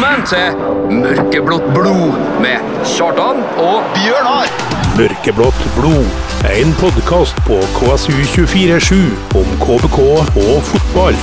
[0.00, 4.48] Velkommen til Mørkeblått blod med Kjartan og Bjørnar!
[4.96, 6.08] Mørkeblått blod.
[6.48, 8.96] En podkast på KSU247
[9.36, 11.20] om KBK og fotball.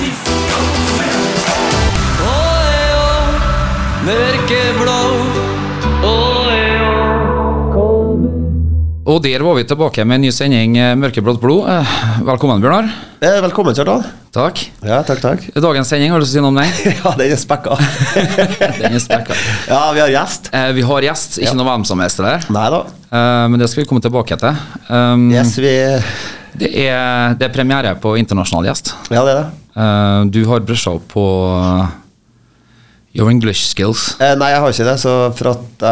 [9.07, 11.63] Og der var vi tilbake med en ny sending eh, Mørkeblått blod.
[11.71, 11.91] Eh,
[12.27, 12.89] Velkommen, Bjørnar.
[13.23, 14.01] Eh, velkommen, Kjartan.
[14.35, 14.59] Takk.
[14.83, 15.45] Ja, takk, takk.
[15.63, 16.73] Dagens sending, har du lyst til å si noe om den?
[16.99, 17.77] Ja, den er spekka.
[18.81, 19.37] Den er spekka.
[19.71, 20.49] ja, vi har gjest.
[20.75, 21.55] Vi har gjest, ikke Ja.
[21.55, 22.43] noe hvem som helst der.
[22.51, 22.65] Nei.
[22.75, 24.59] Eh, Men det skal vi komme tilbake til.
[24.91, 25.71] Um, Yes, vi
[26.57, 28.91] det, er, det er premiere på internasjonal gjest.
[29.13, 30.33] Ja, det er det.
[30.35, 31.23] Du har brusha opp på
[33.15, 34.09] your English skills.
[34.19, 35.87] Nei, jeg har ikke det, så for at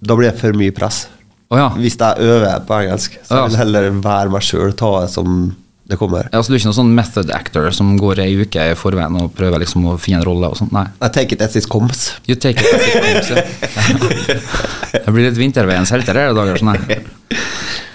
[0.00, 1.04] Da blir det for mye press.
[1.48, 1.68] Å ja.
[1.80, 3.46] Hvis jeg øver på engelsk, så Ja.
[3.46, 5.56] vil jeg heller være meg sjøl, ta det som
[5.88, 6.26] det kommer.
[6.32, 9.14] Ja, så du er ikke noen sånn method actor som går ei uke i forveien
[9.22, 10.72] og prøver liksom å finne en rolle og sånt?
[10.76, 10.84] Nei.
[11.00, 12.10] I take it as it comes.
[12.28, 14.98] You take it as it comes, ja.
[15.06, 16.52] Det blir litt vinterveiens helter her i dag.
[16.60, 16.76] Sånn.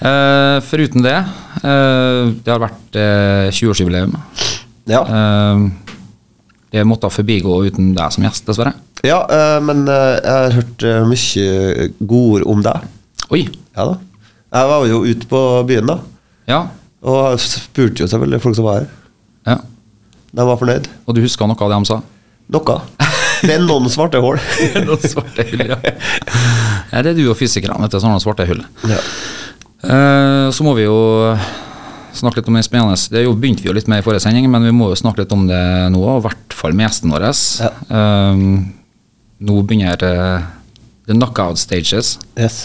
[0.03, 1.15] Eh, foruten det,
[1.63, 4.17] uh, det har vært uh, 20-årsjubileum.
[4.89, 5.69] Ja, Uh,
[6.73, 8.73] det måtte forbigå uten deg som gjest, dessverre.
[9.05, 12.87] ja eh, men eh, jeg har hørt uh, mye godord om deg.
[13.31, 13.45] Oi.
[13.75, 13.99] Ja da.
[14.53, 15.99] Jeg var jo ute på byen, da.
[16.49, 16.59] Ja.
[17.03, 18.89] Og spurte jo selvfølgelig folk som var her.
[19.49, 19.57] ja.
[20.33, 20.87] De var fornøyd.
[21.05, 21.99] Og du husker noe av det de sa?
[22.53, 22.75] Noe.
[23.43, 24.39] Det er noen svarte hull.
[24.87, 25.77] Noen svarte hull, ja.
[25.83, 25.93] ja.
[27.03, 27.99] Det er du og fysikerne, vet du.
[28.01, 28.63] Sånne svarte hull.
[28.89, 29.01] ja.
[29.83, 30.95] Eh, så må vi jo
[32.15, 34.47] snakke litt om det spennende Det jo begynte vi jo litt med i forrige sending,
[34.51, 35.59] men vi må jo snakke litt om det
[35.91, 37.27] nå, i hvert fall med gjesten vår.
[37.59, 37.71] Ja.
[37.99, 38.45] Eh,
[39.43, 40.45] nå begynner uh,
[41.09, 42.15] the knockout stages.
[42.39, 42.63] Yes.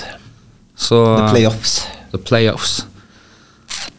[0.78, 1.74] Så, The playoffs.
[2.12, 2.76] the playoffs.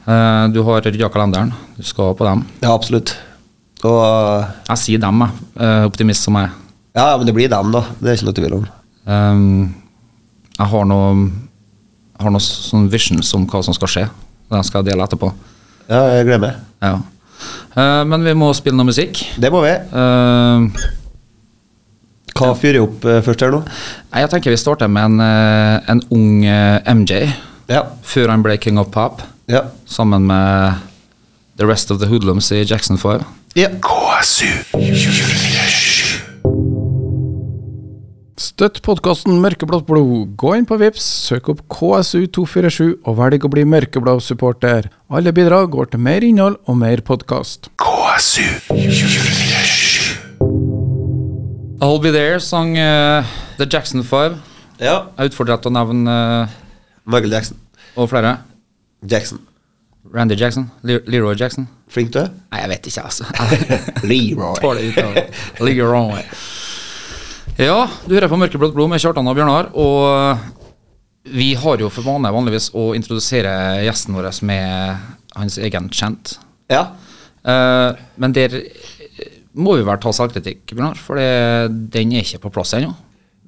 [0.07, 2.45] Uh, du har rydda kalenderen, du skal på dem.
[2.63, 3.11] Ja, absolutt.
[3.83, 5.43] Og uh, Jeg sier dem, jeg.
[5.59, 6.55] Uh, optimist som jeg er.
[6.97, 7.83] Ja, men det blir dem, da.
[7.99, 8.65] Det er ikke noe tvil om.
[9.05, 9.43] Um,
[10.57, 11.11] jeg har noe
[12.19, 14.01] har noe sånn visions om hva som skal skje.
[14.51, 15.29] Den skal jeg dele etterpå.
[15.87, 16.57] Ja, jeg gleder meg.
[16.83, 16.95] Ja.
[17.77, 19.21] Uh, men vi må spille noe musikk.
[19.39, 19.71] Det må vi.
[19.71, 20.89] Eh,
[22.39, 23.63] Hva fyrer opp uh, først her nå?
[24.15, 27.33] jeg tenker vi starter med en, eh, en ung eh, MJ,
[27.69, 27.83] Ja.
[28.03, 29.65] før han ble king of pop, Ja.
[29.85, 30.79] sammen med
[31.57, 33.25] the rest of the hoodlums i Jackson 5.
[33.55, 33.69] ja.
[38.39, 40.31] Støtt podkasten Mørkeblått blod.
[40.39, 44.87] Gå inn på Vips, søk opp KSU247 og velg å bli mørkeblå supporter.
[45.11, 47.67] Alle bidrag går til mer innhold og mer podkast.
[51.81, 53.23] I'll Be There sang uh,
[53.57, 54.35] The Jackson 5.
[54.79, 54.95] ja.
[55.15, 56.57] Jeg er utfordret til å nevne uh,
[57.07, 57.59] Michael Jackson.
[57.95, 58.33] og flere.
[59.07, 59.39] Jackson.
[60.13, 60.69] Randy Jackson.
[60.83, 61.69] Le Leroy Jackson.
[61.87, 62.33] Flink du er?
[62.51, 63.23] Nei, jeg vet ikke, altså.
[64.11, 65.23] Leroy.
[65.63, 66.27] Leroy.
[67.59, 69.71] Ja, du hører på Mørkeblått blod med Kjartan og Bjørnar.
[69.79, 70.45] Og eh,
[71.39, 73.53] vi har jo for vane vanligvis å introdusere
[73.85, 76.35] gjesten vår med hans egen kjent.
[76.71, 76.89] Ja.
[77.39, 78.51] Uh, men der
[79.57, 82.91] må vi vel ta selvkritikk, Bjørnar, for den er ikke på plass ennå.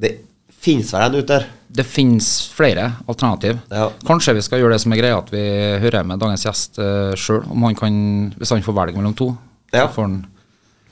[0.02, 0.16] Det
[0.62, 1.48] finnes vel en ute der.
[1.72, 3.62] Det finnes flere alternativ.
[3.72, 3.88] Ja.
[4.08, 5.46] Kanskje vi skal gjøre det som er greia, at vi
[5.84, 9.32] hører med dagens gjest uh, sjøl, han hvis han får velge mellom to.
[9.72, 9.86] Ja.
[9.86, 10.18] Så får han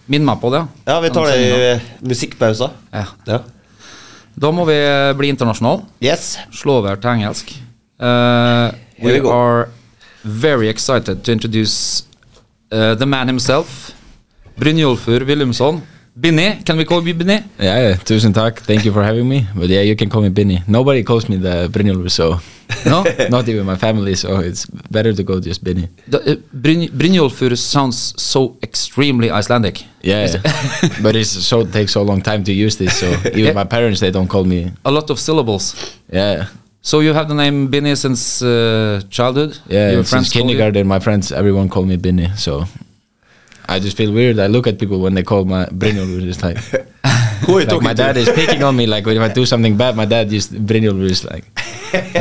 [0.10, 0.64] minne meg på det.
[0.88, 2.76] Ja, vi tar det i musikkpauser.
[2.96, 3.06] Ja.
[3.30, 3.42] Ja.
[4.40, 5.82] Da må vi eh, bli internasjonal.
[6.00, 6.38] Yes.
[6.56, 7.52] Slå over til engelsk.
[8.00, 8.72] Uh,
[9.04, 9.68] we we are
[10.24, 12.06] very excited to introduce
[12.72, 13.92] uh, the man himself,
[14.60, 15.82] Brynjolfur Willumsson.
[16.20, 17.44] Binni, can we call you Binni?
[17.60, 18.60] Yeah, yeah, tusen takk.
[18.60, 19.48] Thank you for having me.
[19.56, 20.62] But yeah, you can call me Binni.
[20.68, 22.40] Nobody calls me the Brynjolfur, so
[22.86, 23.04] No?
[23.30, 24.16] not even my family.
[24.16, 25.88] So it's better to go just Binni.
[26.08, 29.86] The, uh, Bryn Brynjolfur sounds so extremely Icelandic.
[30.02, 30.28] Yeah,
[31.02, 33.00] but it's so takes so long time to use this.
[33.00, 33.54] So even Yeah.
[33.54, 34.72] my parents they don't call me.
[34.84, 35.74] A lot of syllables.
[36.12, 36.48] Yeah,
[36.82, 39.58] So you have the name Binni since uh, childhood?
[39.70, 39.92] yeah.
[39.92, 40.48] Your Since friends call you?
[40.58, 42.28] kindergarten, my friends everyone call me Binni.
[42.38, 42.66] So
[43.76, 44.40] I just feel weird.
[44.40, 46.28] I look at people when they call my Brynjolfur.
[46.28, 46.58] It's like,
[47.46, 48.20] Who are you like talking my dad to?
[48.22, 48.86] is picking on me.
[48.88, 51.46] Like if I do something bad, my dad just Brynjolfur is like.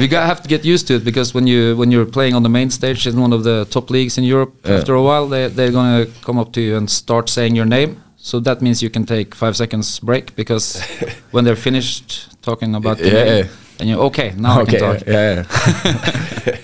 [0.01, 2.43] you gotta have to get used to it because when you when you're playing on
[2.43, 4.77] the main stage in one of the top leagues in Europe, Yeah.
[4.79, 7.91] after a while they they're gonna come up to you and start saying your name.
[8.17, 10.81] So that means you can take five seconds break because
[11.35, 13.25] when they're finished talking about your Yeah.
[13.35, 13.47] name,
[13.81, 14.99] and you're okay now I can talk.
[15.07, 15.45] yeah.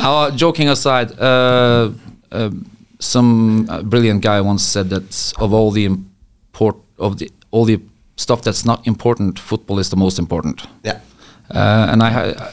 [0.00, 1.90] Uh, joking aside, uh,
[2.30, 2.50] uh,
[2.98, 7.80] some uh, brilliant guy once said that of all the import of the all the
[8.16, 10.66] stuff that's not important, football is the most important.
[10.82, 11.00] Yeah.
[11.50, 12.52] Uh, and I, ha-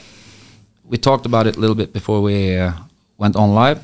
[0.89, 2.71] we talked about it a little bit before we uh,
[3.18, 3.80] went on live.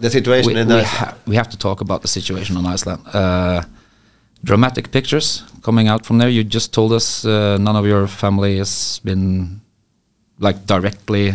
[0.00, 3.02] The situation We, in we, ha- we have to talk about the situation on Iceland.
[3.12, 3.62] Uh,
[4.44, 6.28] dramatic pictures coming out from there?
[6.28, 9.60] You just told us uh, none of your family has been
[10.38, 11.34] like directly.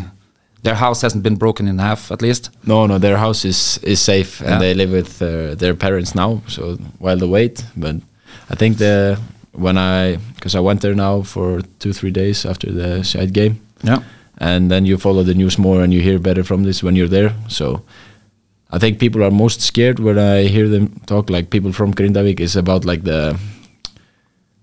[0.64, 2.50] Their house hasn't been broken in half, at least.
[2.66, 4.52] No, no, their house is is safe, Yeah.
[4.54, 6.42] and they live with uh, their parents now.
[6.48, 7.96] So while they wait, but
[8.52, 9.18] I think the
[9.54, 13.54] when I because I went there now for two three days after the side game,
[13.84, 14.00] Yeah.
[14.38, 17.10] and then you follow the news more and you hear better from this when you're
[17.10, 17.34] there.
[17.48, 17.82] So
[18.76, 21.30] I think people are most scared when I hear them talk.
[21.30, 23.36] Like people from Grindavik is about like the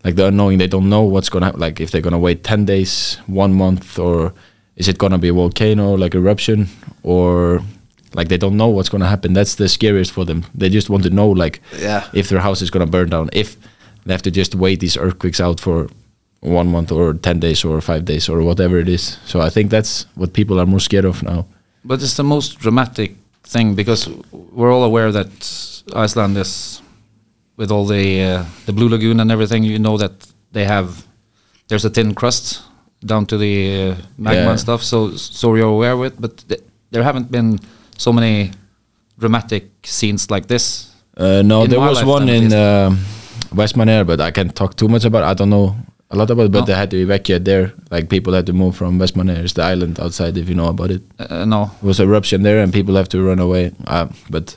[0.05, 0.59] like the unknowing.
[0.59, 1.61] They don't know what's gonna happen.
[1.61, 4.33] Like if they're gonna wait ten days, one month, or
[4.77, 6.69] is it gonna be a volcano like eruption,
[7.03, 7.61] or
[8.15, 9.33] like they don't know what's gonna happen.
[9.35, 10.45] That's the scariest for them.
[10.55, 12.05] They just want to know like Yeah.
[12.13, 13.29] if their house is gonna burn down.
[13.33, 13.57] If
[14.05, 15.89] they have to just wait these earthquakes out for
[16.41, 19.19] one month or ten days or five days or whatever it is.
[19.27, 21.47] So I think that's what people are more scared of now.
[21.85, 24.09] But it's the most dramatic thing because
[24.53, 25.29] we're all aware that
[25.95, 26.83] Iceland is,
[27.57, 29.65] with all the uh, the Blue Lagoon and everything.
[29.65, 30.13] You know that
[30.53, 31.05] they have
[31.69, 32.63] there's a thin crust
[33.05, 34.51] down to the uh, magma Yeah.
[34.51, 34.83] and stuff.
[34.83, 37.59] So so you're aware with, but th- there haven't been
[37.99, 38.51] so many
[39.19, 40.91] dramatic scenes like this.
[41.17, 42.99] Uh, no, there was one in um
[43.53, 45.23] but I can't talk too much about.
[45.23, 45.27] it.
[45.31, 45.77] I don't know
[46.11, 46.67] a lot about it, but No.
[46.67, 47.73] they had to evacuate there.
[47.91, 50.37] Like people had to move from Vestmannaeyjar, it's the island outside.
[50.37, 53.23] If you know about it, Uh, no, it was eruption there, and people have to
[53.23, 53.73] run away.
[53.87, 54.57] Uh, but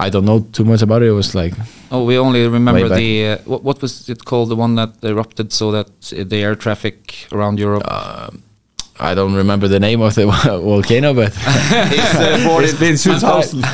[0.00, 1.08] I don't know too much about it.
[1.08, 1.54] It was like
[1.90, 4.48] oh, we only remember the uh, what, what was it called?
[4.50, 7.82] The one that erupted so that uh, the air traffic around Europe.
[9.00, 10.26] I don't remember the name of the
[10.62, 11.32] volcano, but
[11.94, 13.64] He's uh, born in 2000.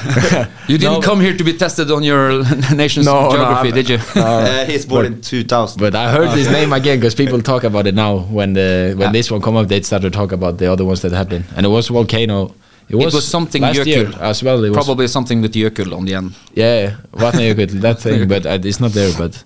[0.69, 2.45] you didn't come here to be tested on your
[2.75, 3.99] nation's No, no, geography, I'm- did you?
[4.21, 5.81] Uh, he's born in 2000.
[5.81, 8.19] but I heard his name again because people talk about it now.
[8.19, 9.13] When the when Ah.
[9.13, 11.65] this one come up, they start to talk about the other ones that happened, and
[11.65, 12.53] it was volcano.
[12.89, 14.21] It was something last year Jökull.
[14.21, 14.63] as well.
[14.65, 16.35] It was Probably something with Jökull on the end.
[16.55, 19.13] Yeah, Vatnajökull, that thing, but uh, it's not there.
[19.19, 19.43] But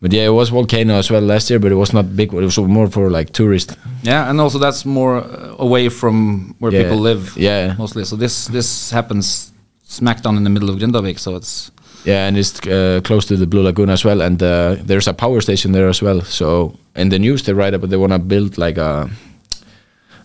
[0.00, 2.32] but yeah, it was volcano as well last year, but it was not big.
[2.32, 3.74] It was more for like tourists.
[4.02, 6.82] Yeah, and also that's more uh, away from where Yeah.
[6.82, 7.32] people live.
[7.36, 7.74] Yeah.
[7.78, 8.04] mostly.
[8.04, 9.52] So this this happens
[9.86, 11.18] smack down in the middle of Grindavik.
[11.18, 11.70] So it's
[12.04, 15.14] Yeah, and it's uh, close to the Blue Lagoon as well, and uh, there's a
[15.14, 16.20] power station there as well.
[16.20, 19.08] So in the news they write about they want to build like a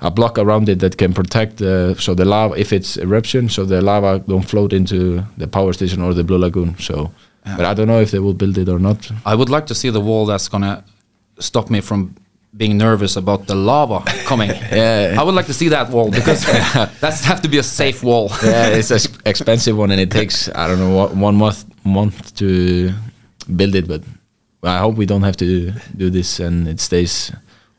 [0.02, 3.66] a block around it that can protect uh, so the lava if it's eruption, so
[3.66, 6.78] the lava don't float into the power station or the Blue Lagoon.
[6.80, 7.12] So,
[7.44, 9.12] but I don't know if they will build it or not.
[9.26, 10.84] I would like to see the wall that's gonna
[11.40, 12.16] stop me from
[12.56, 14.50] being nervous about the lava coming.
[14.72, 15.16] Yeah.
[15.20, 16.46] I would like to see that wall because
[17.02, 18.32] that's have to be a safe wall.
[18.44, 22.94] yeah, it's an expensive one, and it takes I don't know one month month to
[23.56, 23.88] build it.
[23.88, 24.04] But
[24.64, 27.32] I hope we don't have to do this, and it stays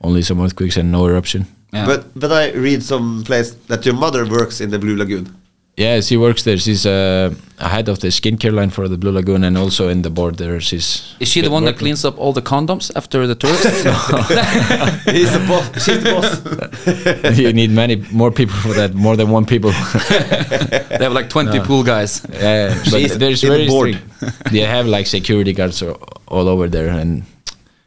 [0.03, 1.47] only some earthquakes and no eruption.
[1.73, 1.87] Yeah.
[1.87, 5.37] But but I read some place that your mother works in the Blue Lagoon.
[5.77, 6.59] Yeah, she works there.
[6.59, 10.11] She's uh, head of the skincare line for the Blue Lagoon, and also in the
[10.11, 10.61] board there.
[10.61, 13.65] She's Is she the one that cleans up all the condoms after the tourists?
[15.07, 15.85] He's the boss.
[15.85, 17.39] She's the boss.
[17.39, 19.71] you need many more people for that, more than one people.
[19.71, 22.27] they have like 20 pool guys.
[22.31, 23.95] yeah, but She's there's in the very board.
[24.17, 24.53] strict.
[24.53, 27.23] They have like security guards all over there, and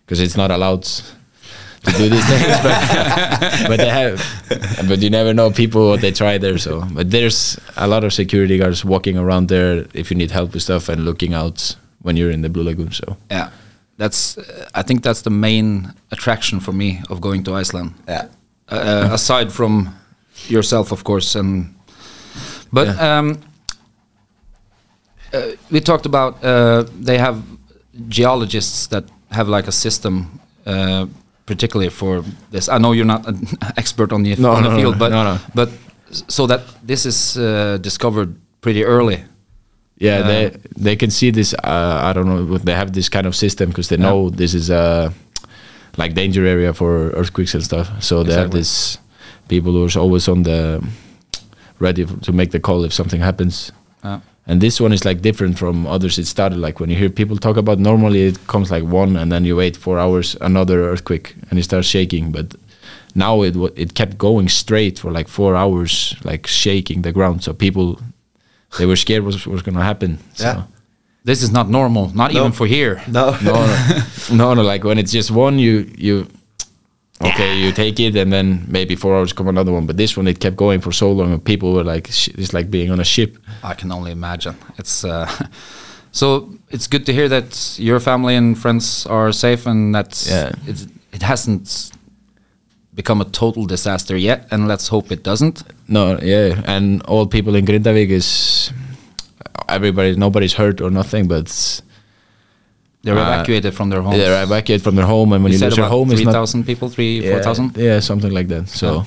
[0.06, 0.88] because it's not allowed
[1.84, 4.22] to do these things, but but they have.
[4.88, 6.58] But you never know people what they try there.
[6.58, 10.54] So, but there's a lot of security guards walking around there if you need help
[10.54, 12.92] with stuff and looking out when you're in the Blue Lagoon.
[12.92, 13.18] So.
[13.30, 13.50] Yeah,
[13.98, 14.38] that's.
[14.38, 17.94] Uh, I think that's the main attraction for me of going to Iceland.
[18.08, 18.28] Yeah.
[18.70, 19.96] Uh, aside from
[20.48, 21.75] yourself, of course, and
[22.72, 23.40] but um,
[25.34, 27.44] uh, we talked about uh, they have
[28.08, 31.06] geologists that have like a system, uh,
[31.46, 32.68] particularly for this.
[32.70, 33.48] I know you're not an
[33.78, 35.38] expert on the No, on the no, no, field, but no, no.
[35.56, 35.70] but
[36.28, 39.24] so that this is uh, discovered pretty early.
[39.98, 40.52] Yeah, Uh, they
[40.84, 41.54] they can see this.
[41.54, 42.58] Uh, I don't know.
[42.58, 45.12] They have this kind of system because they know this is a
[45.98, 47.88] like danger area for earthquakes and stuff.
[48.00, 48.60] So they have Exactly.
[48.60, 48.98] this
[49.48, 50.82] people who are always on the
[51.80, 53.72] ready to make the call if something happens.
[54.04, 56.18] Uh, And this one is like different from others.
[56.18, 57.80] It started like when you hear people talk about.
[57.80, 61.64] Normally it comes like one, and then you wait four hours, another earthquake, and it
[61.64, 62.32] starts shaking.
[62.32, 62.56] But
[63.16, 67.42] now it wa- it kept going straight for like four hours, like shaking the ground.
[67.44, 68.00] So people
[68.78, 70.18] they were scared what was going to happen.
[70.34, 70.44] So.
[70.46, 70.64] Yeah.
[71.26, 72.40] this is not normal, not No.
[72.40, 73.02] even for here.
[73.08, 73.38] No.
[73.42, 74.62] No, no, no, no.
[74.62, 76.28] Like when it's just one, you you
[77.25, 79.86] okay, you take it, and then maybe four hours come another one.
[79.86, 82.53] But this one, it kept going for so long, and people were like, sh- it's
[82.53, 83.38] like being on a ship.
[83.63, 84.56] I can only imagine.
[84.77, 85.30] It's uh,
[86.12, 90.51] so it's good to hear that your family and friends are safe and that Yeah.
[90.68, 91.92] it, it hasn't
[92.96, 95.63] become a total disaster yet, and let's hope it doesn't.
[95.88, 98.72] No, yeah, and all people in Grindavik is
[99.68, 100.15] everybody.
[100.15, 101.82] Nobody's hurt or nothing, but
[103.03, 104.17] They're Uh, evacuated from their homes.
[104.17, 106.19] They're evacuated from their home, and when you you, said lose your about home, it's
[106.22, 107.67] three not thousand people, three, yeah, four thousand.
[107.75, 108.69] Yeah, something like that.
[108.69, 109.03] So, Yeah.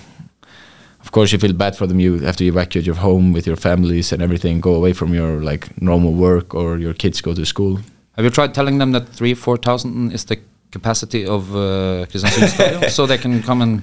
[1.05, 1.99] of course, you feel bad for them.
[2.01, 5.41] You have to evacuate your home with your families and everything, go away from your
[5.51, 7.79] like normal work, or your kids go to school.
[8.17, 10.37] Have you tried telling them that three, four thousand is the
[10.73, 13.83] capacity of uh, Stadium, so they can come and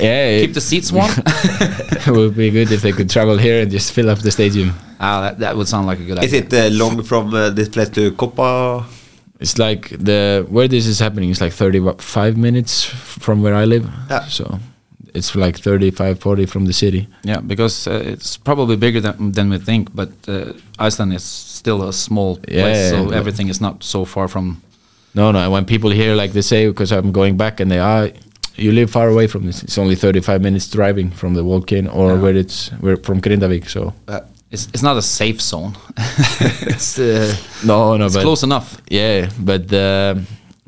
[0.00, 1.10] Yeah, keep the seats warm?
[2.06, 4.70] it would be good if they could travel here and just fill up the stadium.
[5.00, 6.40] ah, that, that would sound like a good Is idea.
[6.46, 8.84] Is it uh, long from uh, this place to Copa?
[9.40, 13.86] It's like the where this is happening is like 35 minutes from where I live.
[14.10, 14.26] Yeah.
[14.28, 14.58] So
[15.14, 17.06] it's like 35, 40 from the city.
[17.24, 21.88] Yeah, because uh, it's probably bigger than, than we think, but uh, Iceland is still
[21.88, 24.60] a small place, Yeah, so but- everything is not so far from.
[25.14, 25.38] No, no.
[25.38, 28.10] And when people hear like they say, because I'm going back, and they are,
[28.56, 29.62] you live far away from this.
[29.62, 32.20] It's only 35 minutes driving from the volcano or Yeah.
[32.22, 33.68] where it's we're from Grindavik.
[33.68, 33.94] So
[34.50, 35.76] It's, it's not a safe zone.
[36.66, 38.80] it's uh, no, no, it's but close enough.
[38.90, 40.14] yeah, but uh,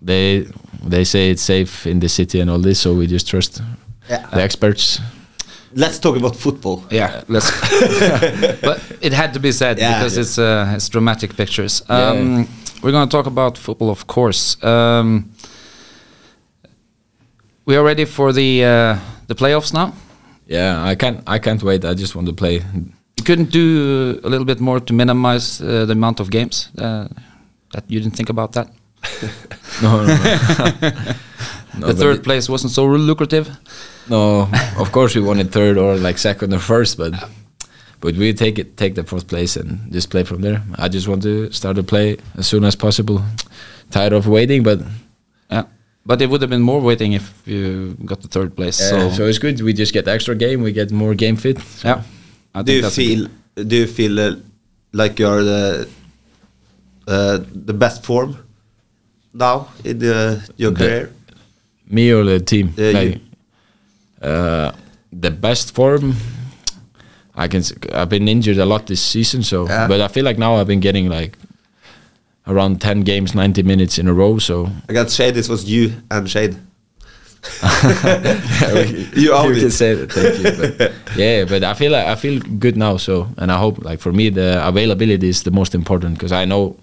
[0.02, 0.46] they
[0.88, 3.62] they say it's safe in the city and all this, so we just trust
[4.08, 4.26] Yeah.
[4.30, 5.00] the experts.
[5.74, 6.82] Let's talk about football.
[6.90, 7.50] Yeah, let's.
[8.60, 9.98] but it had to be said Yeah.
[9.98, 11.82] because it's uh, it's dramatic pictures.
[11.88, 12.44] Um, Yeah.
[12.82, 14.56] We're going to talk about football, of course.
[14.64, 15.24] Um,
[17.66, 19.92] we are ready for the uh, the playoffs now.
[20.46, 21.84] Yeah, I can't I can't wait.
[21.84, 22.62] I just want to play.
[23.20, 26.70] You couldn't do a little bit more to minimize uh, the amount of games.
[26.78, 27.06] Uh,
[27.72, 28.68] that you didn't think about that.
[29.82, 30.90] No, no, no.
[31.78, 33.48] No, the third place wasn't so lucrative.
[34.08, 34.48] No,
[34.78, 37.12] of course we wanted third or like second or first, but
[38.00, 40.62] but we take it take the fourth place and just play from there.
[40.74, 43.22] I just want to start to play as soon as possible.
[43.90, 44.80] Tired of waiting, but
[45.50, 45.64] Yeah,
[46.04, 48.76] but it would have been more waiting if you got the third place.
[48.76, 49.60] so, so, so it's good.
[49.62, 50.62] We just get extra game.
[50.62, 51.58] We get more game fit.
[51.60, 52.02] So yeah,
[52.54, 53.26] I Do you that's a feel?
[53.54, 54.36] Do you feel uh,
[54.92, 55.88] like you're the
[57.06, 58.36] uh, the best form
[59.32, 61.12] now in the, your The- career?
[61.88, 62.72] Me or the team?
[62.76, 62.94] Yeah, you.
[63.10, 63.20] like,
[64.22, 64.72] uh,
[65.12, 66.14] the best form.
[67.34, 67.60] I can.
[67.60, 69.88] s- I've been injured a lot this season, so Yeah.
[69.88, 71.36] but I feel like now I've been getting like
[72.46, 74.38] around ten games, ninety minutes in a row.
[74.38, 75.34] So I got Shade.
[75.34, 76.56] This was you and Shade.
[79.16, 79.72] you own you can it.
[79.72, 80.12] say that.
[80.12, 80.78] Thank you.
[80.78, 82.98] But yeah, but I feel like I feel good now.
[82.98, 86.44] So, and I hope like for me the availability is the most important because I
[86.44, 86.76] know,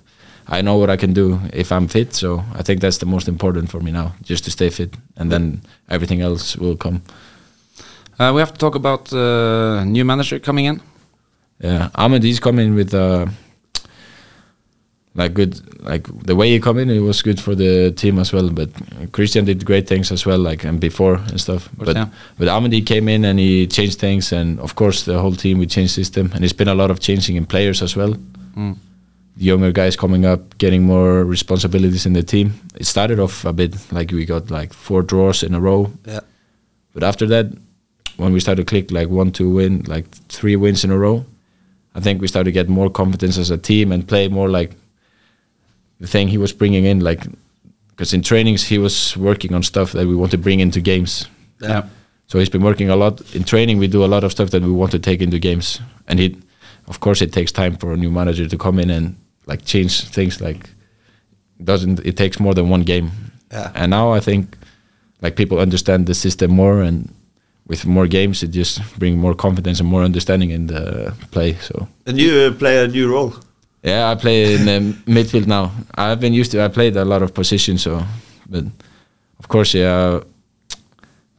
[0.47, 2.13] I know what I can do if I'm fit.
[2.13, 5.31] So I think that's the most important for me now, just to stay fit, and
[5.31, 7.01] then everything else will come.
[8.19, 10.81] Uh, we have to talk about uh, new manager coming in.
[11.59, 13.27] Yeah, Amund is coming with uh,
[15.17, 18.31] like good like the way he come in it was good for the team as
[18.31, 18.49] well.
[18.49, 18.69] But
[19.11, 21.69] Christian did great things as well, like and before and stuff.
[21.77, 22.07] But yeah.
[22.37, 25.65] but he came in and he changed things, and of course the whole team we
[25.65, 28.13] changed system, and it's been a lot of changing in players as well.
[28.55, 28.77] Mm.
[29.39, 32.53] Younger guys coming up, getting more responsibilities in the team.
[32.79, 36.21] It started off a bit like we got like four draws in a row, Yeah.
[36.93, 37.45] but after that,
[38.17, 41.23] when we started to click like one, two win, like three wins in a row,
[41.95, 44.71] I think we started to get more confidence as a team and play more like
[45.99, 47.25] the thing he was bringing in, like
[47.89, 51.27] because in trainings he was working on stuff that we want to bring into games.
[51.59, 51.83] Yeah.
[52.27, 53.79] So he's been working a lot in training.
[53.79, 56.37] We do a lot of stuff that we want to take into games, and he,
[56.87, 60.03] of course, it takes time for a new manager to come in and like change
[60.09, 60.41] things.
[60.41, 60.69] Like
[61.63, 63.11] doesn't it takes more than one game?
[63.51, 63.71] Yeah.
[63.75, 64.57] And now I think
[65.21, 67.13] like people understand the system more, and
[67.67, 71.53] with more games, it just brings more confidence and more understanding in the play.
[71.53, 73.33] So And you uh, play a new role.
[73.87, 75.71] Yeah, I play in the um, midfield now.
[75.95, 76.63] I've been used to.
[76.63, 78.03] I played a lot of positions, so
[78.49, 78.65] but
[79.39, 80.19] of course, yeah.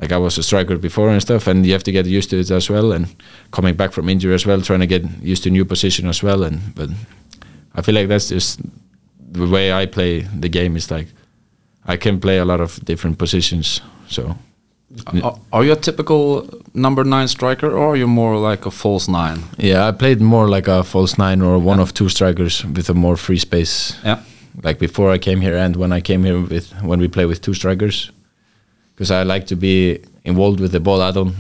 [0.00, 2.38] Like I was a striker before and stuff, and you have to get used to
[2.38, 2.92] it as well.
[2.92, 3.06] And
[3.50, 6.44] coming back from injury as well, trying to get used to new position as well.
[6.44, 6.88] And but
[7.74, 8.60] I feel like that's just
[9.32, 10.76] the way I play the game.
[10.76, 11.08] Is like
[11.84, 13.80] I can play a lot of different positions.
[14.08, 14.36] So
[15.22, 19.06] Are, are you a typical number nine striker, or are you more like a false
[19.08, 19.42] nine?
[19.58, 22.94] yeah, I played more like a false nine or one of two strikers with a
[22.94, 23.96] more free space.
[24.04, 24.20] Yeah.
[24.62, 27.40] like before I came here and when I came here with when we play with
[27.42, 28.10] two strikers,
[28.94, 31.02] because I like to be involved with the ball.
[31.02, 31.34] I don't,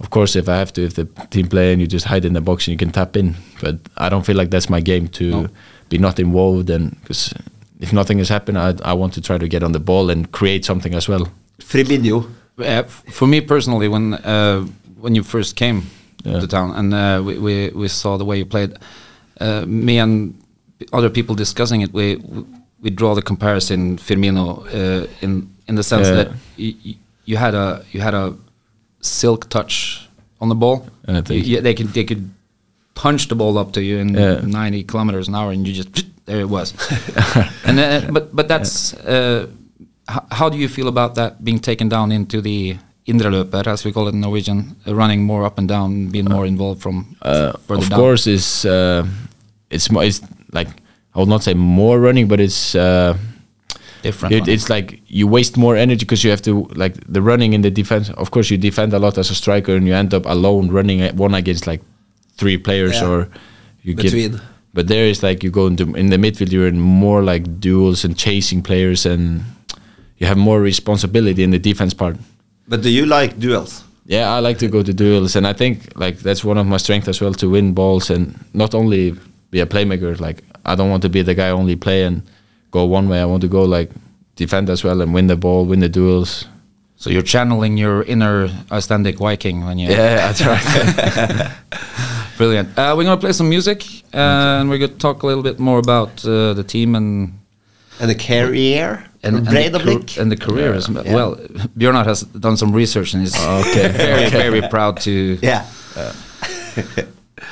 [0.00, 2.32] of course, if I have to, if the team play and you just hide in
[2.32, 5.06] the box and you can tap in, but I don't feel like that's my game
[5.08, 5.48] to No.
[5.90, 7.32] be not involved and because
[7.80, 10.26] if nothing has happened, I I want to try to get on the ball and
[10.32, 11.28] create something as well.
[11.60, 12.26] Firmino.
[12.58, 14.66] Uh, for me personally, when uh,
[15.00, 15.82] when you first came
[16.24, 16.40] Yeah.
[16.40, 18.70] to town and uh, we, we we saw the way you played,
[19.40, 20.34] uh, me and
[20.92, 22.16] other people discussing it, we
[22.82, 26.14] we draw the comparison Firmino uh, in in the sense Yeah.
[26.24, 26.28] that
[27.26, 28.32] you had a you had a
[29.00, 30.08] silk touch
[30.40, 30.76] on the ball.
[31.08, 32.22] Yeah, thank You- you- they could they could
[32.94, 34.40] punch the ball up to you in Yeah.
[34.46, 36.74] 90 kilometers an hour, and you just there it was.
[37.64, 39.46] and then, but but that's uh,
[40.30, 44.06] how do you feel about that being taken down into the Indreløper, as we call
[44.08, 47.82] it in Norwegian, uh, running more up and down, being more involved from uh, further
[47.82, 47.98] of down?
[47.98, 49.06] course is uh,
[49.70, 50.20] it's mo- it's
[50.52, 50.68] like
[51.14, 53.16] I would not say more running, but it's uh,
[54.02, 54.34] different.
[54.34, 57.62] it, it's like you waste more energy because you have to like the running in
[57.62, 58.10] the defense.
[58.10, 61.00] Of course, you defend a lot as a striker, and you end up alone running
[61.00, 61.80] at one against like
[62.36, 63.08] three players, Yeah.
[63.08, 63.28] or
[63.82, 64.32] you Between.
[64.32, 64.40] get.
[64.74, 68.04] But there is like you go into in the midfield, you're in more like duels
[68.04, 69.44] and chasing players, and
[70.18, 72.16] you have more responsibility in the defense part.
[72.66, 73.84] But do you like duels?
[74.04, 76.78] Yeah, I like to go to duels, and I think like that's one of my
[76.78, 79.14] strengths as well to win balls and not only
[79.50, 80.18] be a playmaker.
[80.18, 82.22] Like I don't want to be the guy only play and
[82.70, 83.20] go one way.
[83.20, 83.90] I want to go like
[84.36, 86.46] defend as well and win the ball, win the duels.
[86.96, 89.88] so you're channeling your inner Icelandic Viking when you.
[89.88, 91.52] Yeah, that's right.
[92.38, 92.78] Brilliant.
[92.78, 96.24] Uh, we're gonna play some music, and we're gonna talk a little bit more about
[96.24, 97.32] uh, the team and
[98.00, 99.04] And the career?
[99.24, 101.04] and, and, the, and the career as well.
[101.04, 101.14] Yeah.
[101.14, 101.36] Well,
[101.76, 103.34] Björnar has done some research and is
[103.66, 103.88] Okay.
[103.96, 105.38] very, very proud to.
[105.42, 105.64] Yeah.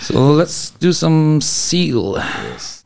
[0.00, 2.18] So let's do some seal.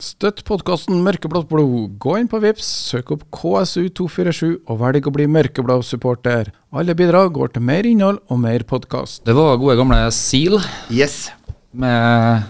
[0.00, 1.98] Støtt podkasten Mørkeblått blod.
[2.00, 6.52] Gå inn på Vips, søk opp KSU247 og velg å bli mørkeblå supporter.
[6.72, 9.24] Alle bidrag går til mer innhold og mer podkast.
[9.26, 11.30] Det var gode gamle seal Yes.
[11.72, 12.44] med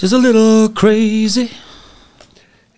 [0.00, 1.48] Just a little crazy.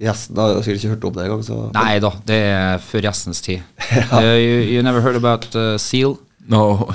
[0.00, 3.40] Gjesten har sikkert ikke hørt om det engang, så Nei da, det er før gjestens
[3.40, 3.60] tid.
[4.12, 6.18] Uh, you, you never heard about uh, seal?
[6.48, 6.86] no,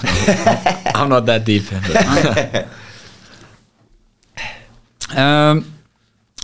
[0.95, 1.63] I'm not that deep.
[5.15, 5.65] Um,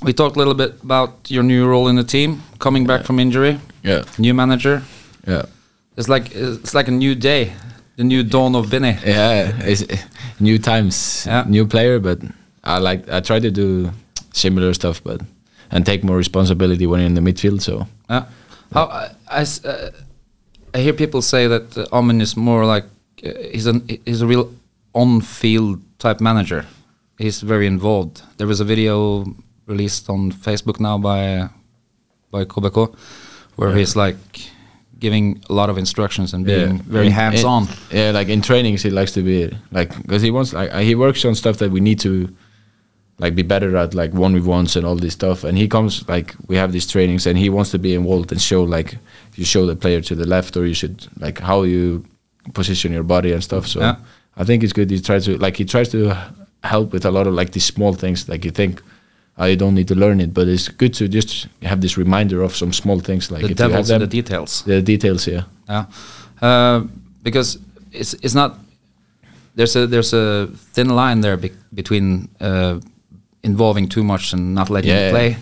[0.03, 3.19] we talked a little bit about your new role in the team, coming back from
[3.19, 4.81] injury, yeah, new manager.
[5.27, 5.43] yeah,
[5.95, 7.53] It's like it's like a new day,
[7.95, 8.97] the new dawn of Binny.
[9.05, 9.53] yeah.
[9.63, 9.83] It's
[10.39, 11.45] new times, Yeah.
[11.47, 12.19] new player, but
[12.63, 13.91] I like I try to do
[14.33, 15.21] similar stuff, but
[15.71, 17.62] and take more responsibility when you're in the midfield.
[17.62, 18.25] So Yeah.
[18.74, 18.86] How
[19.29, 19.91] I, uh,
[20.74, 22.85] I hear people say that uh, Amund is more like
[23.24, 24.53] uh, he's an he's a real
[24.94, 26.65] on-field type manager.
[27.18, 28.22] He's very involved.
[28.37, 29.25] There was a video
[29.65, 31.50] released on Facebook now by
[32.31, 32.96] by KBK,
[33.55, 34.18] where he's like
[35.00, 37.68] giving a lot of instructions and being very hands-on.
[37.92, 41.24] yeah, like in trainings, he likes to be like because he wants like he works
[41.25, 42.29] on stuff that we need to
[43.20, 45.44] like be better at, like one v ones and all this stuff.
[45.44, 48.42] And he comes like we have these trainings, and he wants to be involved and
[48.42, 48.98] show like
[49.36, 52.03] you show the player to the left, or you should like how you
[52.53, 53.68] position your body and stuff.
[53.68, 53.96] So Yeah.
[54.38, 54.90] I think it's good.
[54.92, 56.16] He tries to like he tries to
[56.64, 58.27] help with a lot of like these small things.
[58.30, 58.82] Like you think.
[59.40, 62.56] I don't need to learn it, but it's good to just have this reminder of
[62.56, 63.30] some small things.
[63.30, 64.64] Like the if you have in them, the details.
[64.64, 65.44] the details, yeah.
[65.70, 65.86] Yeah,
[66.42, 66.88] uh,
[67.22, 67.60] because
[67.92, 68.58] it's it's not
[69.53, 72.80] there's a there's a thin line there be between uh,
[73.48, 75.12] involving too much and not letting Yeah.
[75.12, 75.38] play,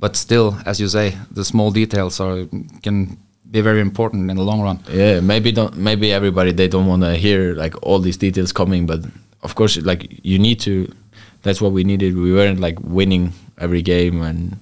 [0.00, 2.46] but still, as you say, the small details are
[2.82, 3.16] can
[3.50, 4.78] be very important in the long run.
[4.92, 8.86] Yeah, maybe don't maybe everybody they don't want to hear like all these details coming,
[8.86, 9.00] but
[9.42, 10.72] of course, like you need to.
[11.42, 12.14] That's what we needed.
[12.16, 14.56] We weren't like winning every game, and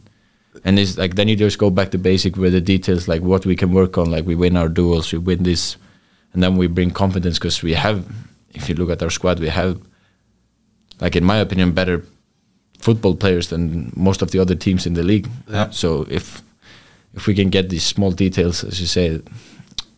[0.65, 3.45] and it's like then you just go back to basic with the details, like what
[3.47, 4.11] we can work on.
[4.11, 5.77] Like we win our duels, we win this,
[6.33, 7.99] and then we bring confidence because we have.
[8.55, 9.77] If you look at our squad, we have,
[11.01, 12.03] like in my opinion, better
[12.79, 15.29] football players than most of the other teams in the league.
[15.51, 15.71] Yeah.
[15.71, 16.43] So if
[17.17, 19.21] if we can get these small details, as you say,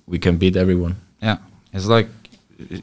[0.06, 0.94] we can beat everyone.
[1.22, 1.36] Yeah,
[1.72, 2.08] it's like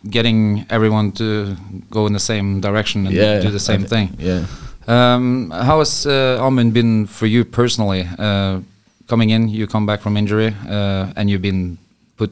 [0.10, 1.56] getting everyone to
[1.90, 4.10] go in the same direction and do the same I thi- thing.
[4.20, 4.46] Yeah.
[4.88, 8.08] Um, how has uh, Amund been for you personally?
[8.18, 8.62] Uh,
[9.08, 11.78] coming in, you come back from injury, uh, and you've been
[12.18, 12.32] put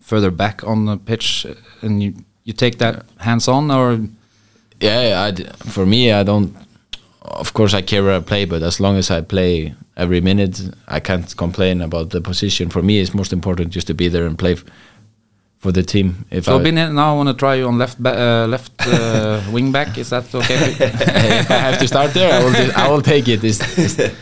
[0.00, 1.46] further back on the pitch,
[1.82, 3.98] and you you take that hands on, or
[4.80, 6.54] Yeah, I d for me, I don't.
[7.28, 10.60] Of course, I care where I play, but as long as I play every minute,
[10.88, 12.70] I can't complain about the position.
[12.70, 14.56] For me, it's most important just to be there and play
[15.58, 16.24] for the team.
[16.30, 19.40] If so I, been now I want to try you on left uh, left uh,
[19.52, 19.98] wing back.
[19.98, 20.54] Is that okay?
[21.40, 22.52] if I have to start there, I will.
[22.52, 23.42] do- I will take it.
[23.44, 24.14] It's, it's-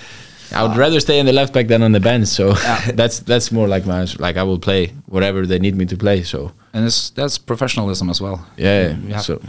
[0.52, 2.28] I would rather stay in the left back than on the bench.
[2.28, 2.52] So
[2.94, 6.22] that's that's more like my like I will play whatever they need me to play.
[6.22, 8.38] So and it's, that's professionalism as well.
[8.56, 8.94] yeah.
[9.12, 9.40] Have- So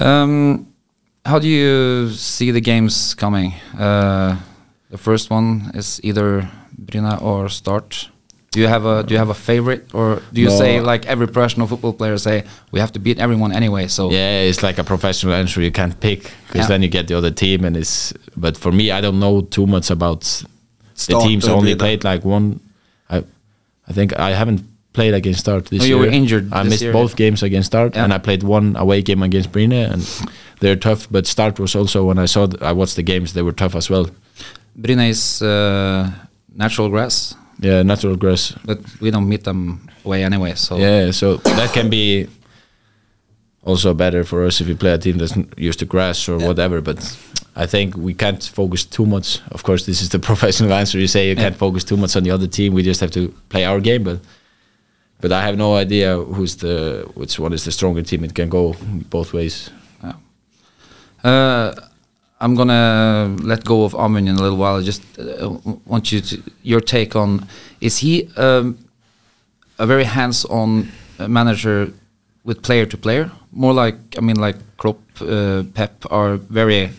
[0.00, 0.66] Um,
[1.24, 3.54] how do you see the games coming?
[3.78, 4.36] Uh,
[4.90, 8.08] the first one is either Bryne or Start.
[8.52, 10.58] Do you have a Do you have a favorite, or do you No.
[10.58, 13.88] say like every professional football player say we have to beat everyone anyway?
[13.88, 15.64] So Yeah, it's like a professional entry.
[15.64, 16.68] You can't pick because Yeah.
[16.68, 18.12] then you get the other team, and it's.
[18.36, 20.20] But for me, I don't know too much about
[21.08, 21.48] the teams.
[21.48, 22.60] I only played like one.
[23.10, 23.24] I,
[23.88, 24.60] I think I haven't
[24.94, 25.96] played against Start this Oh, year.
[25.96, 28.04] you were injured I missed year, both games against Start, Yeah.
[28.04, 30.02] and I played one away game against Bryne, and
[30.60, 31.06] they're tough.
[31.10, 33.74] But Start was also when I saw th- I watched the games, they were tough
[33.76, 34.06] as well.
[34.76, 36.10] Bryne is uh,
[36.56, 38.54] natural grass, Yeah, natural grass.
[38.64, 40.54] but we don't meet them away anyway.
[40.56, 42.26] So Yeah, so that can be
[43.64, 46.80] also better for us if we play a team that's used to grass or whatever.
[46.80, 46.98] But
[47.56, 49.40] I think we can't focus too much.
[49.50, 50.98] Of course, this is the professional answer.
[50.98, 52.74] You say you can't focus too much on the other team.
[52.74, 54.02] We just have to play our game.
[54.04, 54.18] But
[55.24, 58.24] but I have no idea who's the which one is the stronger team.
[58.24, 58.74] It can go
[59.08, 59.70] both ways.
[61.24, 61.72] Uh,
[62.42, 64.76] I'm gonna let go of Amund in a little while.
[64.76, 65.48] I just uh,
[65.86, 67.48] want you to your take on:
[67.80, 68.76] is he um,
[69.78, 71.90] a very hands-on uh, manager
[72.44, 73.30] with player to player?
[73.50, 76.90] More like I mean, like Klopp, uh, Pep are very.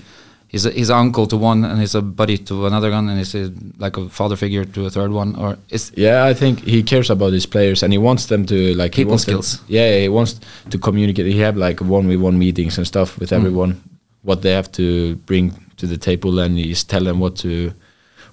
[0.63, 3.51] He's an uncle to one, and he's a buddy to another one, and he's a,
[3.77, 5.35] like a father figure to a third one.
[5.35, 8.73] Or is Yeah, I think he cares about his players and he wants them to
[8.75, 9.61] like he People wants them- skills.
[9.67, 10.39] yeah, he wants
[10.69, 11.25] to communicate.
[11.25, 13.19] He have like one v one meetings and stuff Mm.
[13.19, 13.75] with everyone,
[14.23, 17.71] what they have to bring to the table, and he's tell them what to,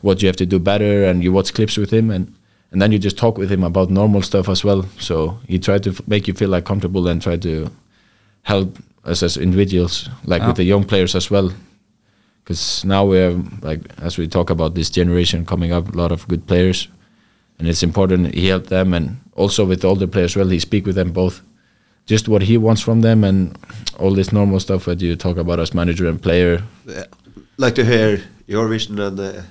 [0.02, 2.26] what you have to do better, and you watch clips with him, and
[2.72, 4.85] and then you just talk with him about normal stuff as well.
[4.98, 7.66] So he try to f- make you feel like comfortable and try to
[8.42, 10.48] help us as individuals, like Yeah.
[10.48, 11.50] with the young players as well
[12.44, 16.12] because now we have like as we talk about this generation coming up a lot
[16.12, 16.88] of good players
[17.59, 20.94] and it's important he helped them and also with older players well he speak with
[20.96, 21.40] them both
[22.07, 23.57] just what he wants from them and
[23.98, 27.05] all this normal stuff that you talk about as manager and player Yeah.
[27.59, 29.42] Like to hear your vision, and uh,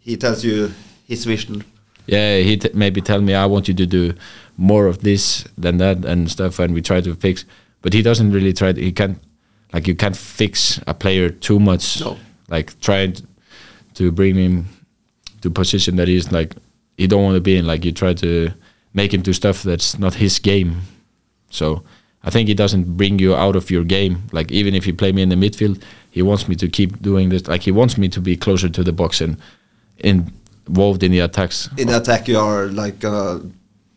[0.00, 0.70] he tells you
[1.08, 1.64] his vision.
[2.06, 4.12] yeah he t- maybe tell me i want you to do
[4.58, 7.44] more of this than that and stuff and we try to fix
[7.82, 9.18] but he doesn't really try to, he can't
[9.72, 12.16] like you can't fix a player too much No.
[12.48, 13.16] Like trying
[13.94, 14.66] to bring him
[15.40, 16.54] to position that he's like
[16.96, 18.50] he don't want to be in like you try to
[18.92, 20.80] make him do stuff that's not his game
[21.50, 21.82] so
[22.22, 25.12] i think he doesn't bring you out of your game like even if you play
[25.12, 28.08] me in the midfield he wants me to keep doing this like he wants me
[28.08, 29.36] to be closer to the box and
[29.98, 33.38] involved in the attacks In attack, you are like uh,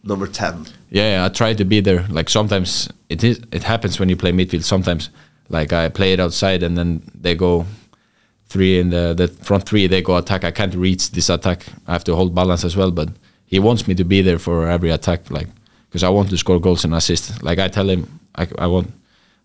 [0.03, 0.65] number 10.
[0.89, 2.05] yeah, I try to be there.
[2.09, 4.63] Like sometimes it is it happens when you play midfield.
[4.63, 5.09] Sometimes
[5.49, 7.65] like I play it outside and then they go
[8.49, 9.87] three in the the front three.
[9.87, 10.43] They go attack.
[10.43, 11.65] I can't reach this attack.
[11.87, 12.91] I have to hold balance as well.
[12.91, 13.09] But
[13.45, 15.47] he wants me to be there for every attack, like
[15.89, 17.41] because I want to score goals and assist.
[17.43, 18.87] Like I tell him, I, I want.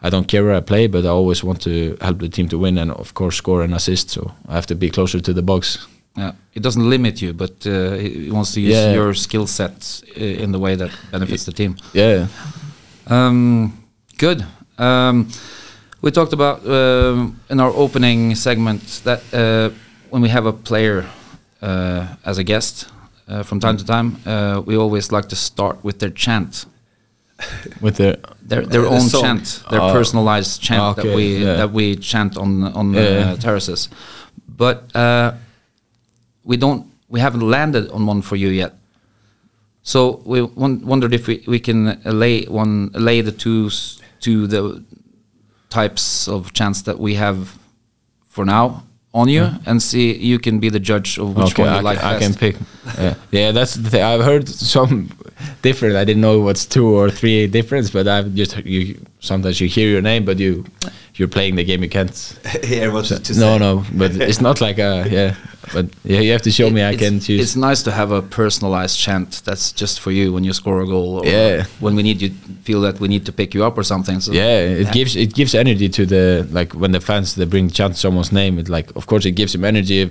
[0.04, 2.58] I don't care where I play, but I always want to help the team to
[2.58, 4.10] win and of course score and assist.
[4.10, 5.78] So I have to be closer to the box.
[6.16, 8.92] Yeah, it doesn't limit you, but uh, he wants to use Yeah.
[8.94, 11.76] your skill set uh, in the way that benefits the team.
[11.94, 12.26] Yeah.
[13.06, 13.72] Um,
[14.18, 14.44] good.
[14.78, 15.28] Um,
[16.02, 19.70] we talked about um, in our opening segment that uh,
[20.10, 21.04] when we have a player
[21.62, 22.88] uh, as a guest
[23.28, 26.66] uh, from time to time, uh, we always like to start with their chant,
[27.80, 29.22] With the their their Uh, own song.
[29.22, 29.92] chant, their Oh.
[29.92, 31.56] personalized chant that we yeah.
[31.56, 33.32] that we chant on on Yeah.
[33.32, 33.88] uh, terraces.
[34.56, 35.32] But uh,
[36.44, 38.72] we don't we haven't landed on one for you yet.
[39.82, 43.70] So we won- wondered if we, we can lay one lay the two
[44.20, 44.82] to the
[45.72, 47.58] types of chants that we have
[48.28, 49.68] for now on you hmm.
[49.68, 52.14] and see you can be the judge of which okay, one you I, like can,
[52.14, 52.38] I best.
[52.38, 52.56] can pick.
[52.98, 53.14] Yeah.
[53.30, 54.02] yeah, that's the thing.
[54.02, 55.08] I've heard some
[55.62, 55.96] different.
[55.96, 59.05] I didn't know what's two or three difference, but I've just you.
[59.20, 60.64] Sometimes you hear your name, but you
[61.14, 61.83] you're playing the game.
[61.83, 62.38] You can't.
[62.64, 63.59] hear what to no, say.
[63.59, 65.35] no, but it's not like a yeah.
[65.72, 66.85] But yeah, you have to show me.
[66.85, 67.40] I can choose.
[67.40, 70.87] It's nice to have a personalized chant that's just for you when you score a
[70.87, 71.20] goal.
[71.20, 71.64] Or Yeah.
[71.81, 72.31] When we need you
[72.64, 74.20] feel that we need to pick you up or something.
[74.20, 77.70] So yeah, it gives it gives energy to the like when the fans they bring
[77.70, 78.59] chant someone's name.
[78.59, 80.11] It like of course it gives them energy.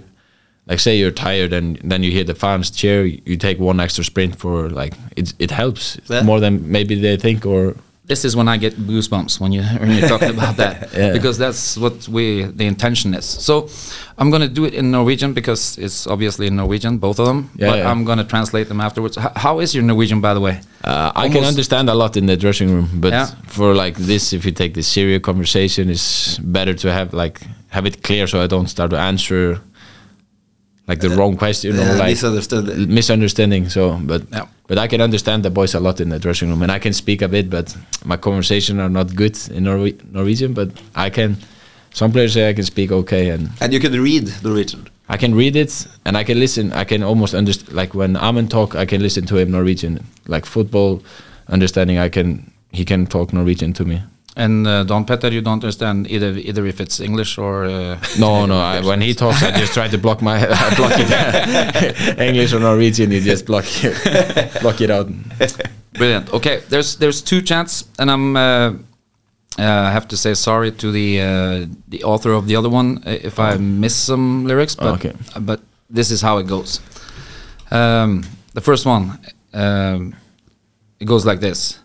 [0.68, 4.04] Like say you're tired and then you hear the fans cheer, you take one extra
[4.04, 5.34] sprint for like it.
[5.40, 6.24] It helps Yeah.
[6.24, 7.76] more than maybe they think or
[8.08, 11.14] This is when I get goosebumps when you when you're talking about that Yeah.
[11.14, 13.26] because that's what we the intention is.
[13.26, 13.70] So
[14.18, 17.50] I'm gonna do it in Norwegian because it's obviously in Norwegian, both of them.
[17.56, 17.90] Yeah, but yeah.
[17.92, 19.18] I'm gonna translate them afterwards.
[19.18, 20.60] H- how is your Norwegian, by the way?
[20.84, 23.28] Uh, I can understand a lot in the dressing room, but Yeah.
[23.48, 27.88] for like this, if you take this serious conversation, it's better to have like have
[27.88, 29.60] it clear so I don't start to answer
[30.92, 32.94] like the wrong question or like misunderstanding.
[33.00, 33.70] misunderstanding.
[33.70, 34.46] So, but Yeah.
[34.68, 36.94] but I can understand the boys a lot in the dressing room, and I can
[36.94, 37.68] speak a bit, but
[38.06, 40.54] my conversation are not good in Norwe- Norwegian.
[40.54, 41.36] But I can.
[41.94, 44.82] Some players say I can speak okay, and And you can read Norwegian.
[45.14, 46.72] I can read it and I can listen.
[46.82, 47.74] I can almost understand.
[47.82, 50.00] Like when Amund talk, I can listen to him Norwegian.
[50.28, 51.02] Like football
[51.48, 52.52] understanding, I can.
[52.72, 53.98] He can talk Norwegian to me.
[54.38, 58.46] And uh, Don Petter, you don't understand either either if it's English or uh, No,
[58.46, 58.60] no.
[58.62, 62.20] I, when he talks, I just try to block my I block it.
[62.30, 65.10] English or Norwegian, you just block it, block it out.
[65.94, 66.34] Brilliant.
[66.34, 68.70] Okay, there's there's two chants, and I'm uh,
[69.60, 73.04] uh, I have to say sorry to the uh, the author of the other one
[73.06, 75.14] uh, if I miss some lyrics, but Okay.
[75.42, 76.80] but this is how it goes.
[77.70, 79.20] Um, the first one,
[79.54, 80.16] um,
[81.00, 81.80] it goes like this.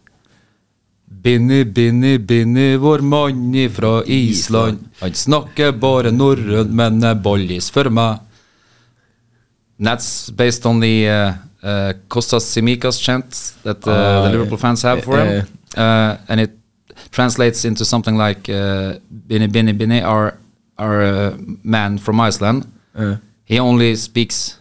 [1.26, 4.84] Binni, binni, binni, vår mann ifra Island.
[5.00, 8.20] Han snakker bare norrønt, men er bollis for meg.
[9.78, 11.32] That's based on the uh,
[11.66, 13.34] uh, Kostas Simikas chant
[13.64, 15.46] that uh, the Liverpool fans have for him.
[15.76, 16.52] Uh, and it
[17.10, 20.38] translates into something like Bini Bini Bini, our,
[20.78, 21.34] our
[21.64, 22.64] man from Iceland.
[23.44, 24.58] He only speaks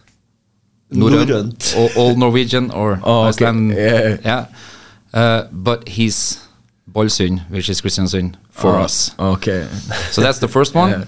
[0.90, 3.28] Norrønt, all, Norwegian or Oh, okay.
[3.28, 3.72] Iceland.
[3.72, 4.16] Yeah.
[4.24, 4.46] yeah.
[5.14, 6.45] Uh, but he's
[6.96, 9.14] Bolsund, which is Kristiansund for Oh, us.
[9.18, 9.68] Okay.
[10.12, 10.90] So that's the first one.
[10.90, 11.04] Yeah.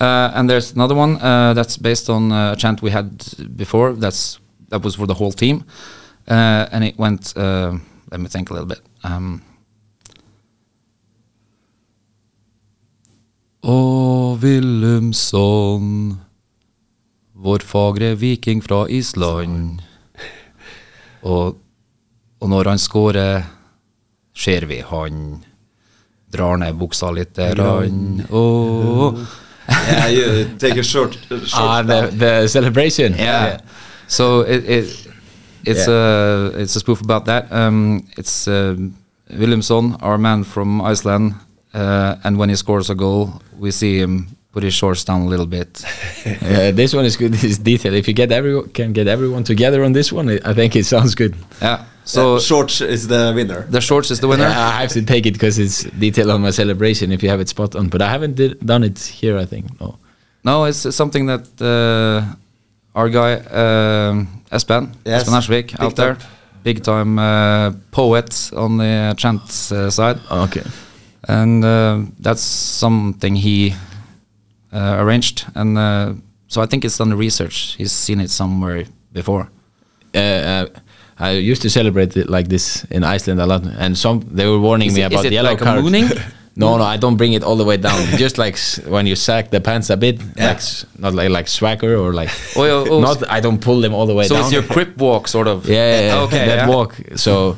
[0.00, 3.08] Uh, and there's another one uh, that's based on uh, a chant we had
[3.56, 3.92] before.
[3.94, 5.64] That's that was for the whole team,
[6.28, 7.32] uh, and it went.
[7.36, 7.72] Uh,
[8.10, 8.80] let me think a little bit.
[9.04, 9.42] Um,
[13.62, 16.16] Å, Willumsson,
[17.44, 19.82] vår fagre viking fra Island.
[21.22, 21.58] Og,
[22.42, 23.44] og når han scorer,
[24.34, 25.44] ser vi han
[26.32, 27.38] drar ned buksa litt.
[27.38, 28.26] Rann.
[28.30, 29.16] oh.
[29.68, 33.14] yeah, you take a short, short Ah, the, the celebration.
[33.14, 33.60] Yeah.
[34.06, 35.08] So it, it
[35.64, 37.50] it's a it's a spoof about that.
[37.52, 38.76] Um, it's uh,
[39.30, 41.34] Williamson, our man from Iceland,
[41.74, 45.28] uh, and when he scores a goal, we see him put his shorts down a
[45.28, 45.84] little bit.
[46.24, 47.32] Yeah, this one is good.
[47.32, 47.94] This detail.
[47.94, 50.86] If you get everyone can get everyone together on this one, I I think it
[50.86, 51.34] sounds good.
[51.62, 51.78] Yeah.
[52.04, 53.60] So So short is the winner.
[53.70, 54.48] the shorts is the winner.
[54.48, 57.12] Yeah, I have to take it because it's detail on my celebration.
[57.12, 59.42] If you have it spot on, but I haven't did, done it here.
[59.42, 59.94] I think no.
[60.44, 66.14] No, it's something that uh, our guy um, Espen, Yes, Espen Arsvik, big out there,
[66.16, 66.26] time.
[66.64, 70.18] big time uh, poet on the chant uh, side.
[70.30, 70.64] Okay.
[71.28, 73.74] and uh, that's something he
[74.72, 76.12] uh, arranged and uh,
[76.48, 79.48] so i think it's done the research he's seen it somewhere before
[80.14, 80.66] Uh, uh,
[81.18, 84.60] I used to celebrate it like this in Iceland a lot, and some they were
[84.60, 85.82] warning Is me it- about the yellow like card.
[85.82, 86.08] mooning?
[86.56, 87.98] no, no, I don't bring it all the way down.
[88.24, 91.48] Just like s- when you sack the pants a bit, like s- not like like
[91.48, 92.30] swagger or like.
[92.56, 94.42] Oh, yeah, oh, not I don't pull them all the way so down.
[94.42, 96.68] So it's your crip walk sort of yeah, yeah, yeah, okay that yeah.
[96.74, 96.90] walk.
[97.16, 97.56] So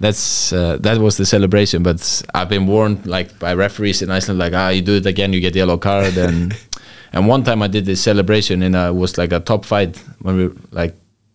[0.00, 1.82] that's uh, that was the celebration.
[1.82, 5.32] But I've been warned like by referees in Iceland, like ah, you do it again,
[5.32, 6.16] you get yellow card.
[6.16, 6.56] And
[7.12, 10.36] and one time I did this celebration, and it was like a top fight when
[10.36, 10.94] we were like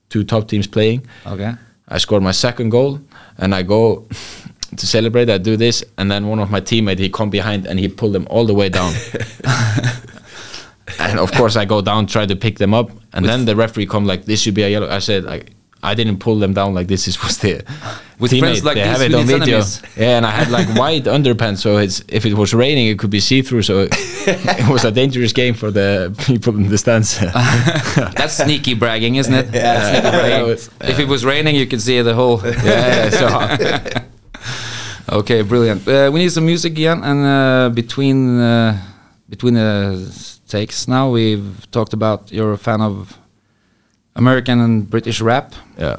[0.09, 1.05] two top teams playing.
[1.25, 1.53] okay
[1.91, 3.01] I scored my second goal,
[3.37, 4.07] and I go
[4.77, 5.29] to celebrate.
[5.29, 8.13] I do this, and then one of my teammates he come behind and he pulled
[8.13, 8.93] them all the way down.
[10.99, 13.87] and of course, I go down, try to pick them up, and then the referee
[13.87, 16.73] come like, "This should be a yellow." I said, "Like, I didn't pull them down
[16.73, 17.05] like this.
[17.05, 17.63] This was the
[18.19, 18.39] With teammate.
[18.39, 19.43] friends like they this, have it on video.
[19.57, 19.81] enemies?
[19.95, 23.09] Yeah, and I had like white underpants, so it's if it was raining, it could
[23.09, 23.61] be see through.
[23.63, 23.89] So it,
[24.61, 27.17] it was a dangerous game for the people in the stands.
[28.17, 30.47] that's sneaky bragging isn't it Yeah, bragging.
[30.47, 33.27] was- if it was raining you could see the whole yeah, so
[35.09, 38.77] okay brilliant uh, we need some music again and uh, between uh,
[39.29, 39.97] between the
[40.47, 43.17] takes now we've talked about you're a fan of
[44.23, 45.97] american and british rap yeah.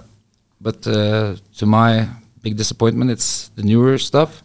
[0.61, 2.07] but uh, to my
[2.43, 4.43] big disappointment, it's the newer stuff.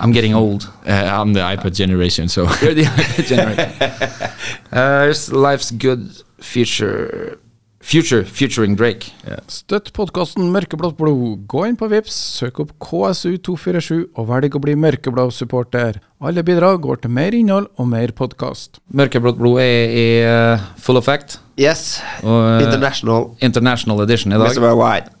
[0.00, 0.68] I'm getting old.
[0.86, 4.28] Uh, I'm the iPad generation, so You're the iPad generation.
[4.72, 7.38] Uh, life's good future,
[7.82, 9.10] future featuring Drake.
[9.50, 11.46] Støtt podkasten Mørkeblått blod.
[11.50, 15.98] Gå inn på Vips, søk opp KSU247 og velg å bli mørkeblå supporter.
[16.22, 18.78] Alle bidrag går til mer innhold og mer podkast.
[18.94, 21.40] Mørkeblått blod er i uh, full effect.
[21.60, 23.34] Yes, Og, uh, international.
[23.44, 24.48] International edition i dag.
[24.54, 24.62] Mr.
[24.62, 25.10] Worldwide.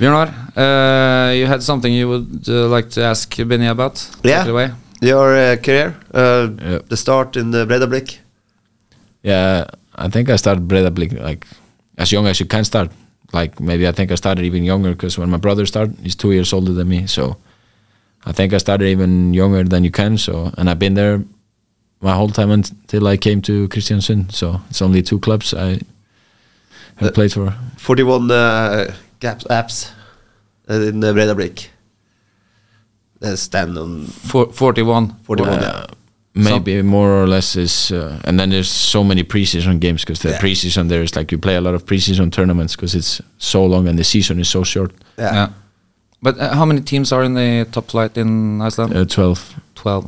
[0.00, 4.00] Bjørnar, uh, you had something you would uh, like to ask Benny about?
[4.24, 4.46] Yeah.
[5.02, 6.78] Your uh, career, uh, Yeah.
[6.88, 8.18] the start in the Breiðablik.
[9.22, 11.46] Yeah, I think I started Breiðablik like
[11.98, 12.90] as young as you can start.
[13.32, 16.32] Like maybe I think I started even younger because when my brother started, he's two
[16.32, 17.06] years older than me.
[17.06, 17.36] So
[18.26, 20.18] I think I started even younger than you can.
[20.18, 21.22] So and I've been there
[22.00, 24.32] my whole time until I came to Kristiansund.
[24.32, 25.78] So it's only two clubs I
[26.96, 27.54] have Uh, played for.
[27.76, 29.90] 41 uh, gaps, apps
[30.68, 31.68] uh, in the Breiðablik.
[33.22, 35.14] Uh, stand on For, 41.
[35.24, 35.48] 41.
[35.58, 35.94] Uh, yeah.
[36.34, 40.30] Maybe more or less is, uh, and then there's so many preseason games because the
[40.30, 40.40] Yeah.
[40.40, 43.88] preseason there is like you play a lot of preseason tournaments because it's so long
[43.88, 44.92] and the season is so short.
[45.18, 45.34] Yeah.
[45.34, 45.48] Yeah.
[46.22, 48.94] But uh, how many teams are in the top flight in Iceland?
[48.96, 50.04] Uh, Twelve, 12.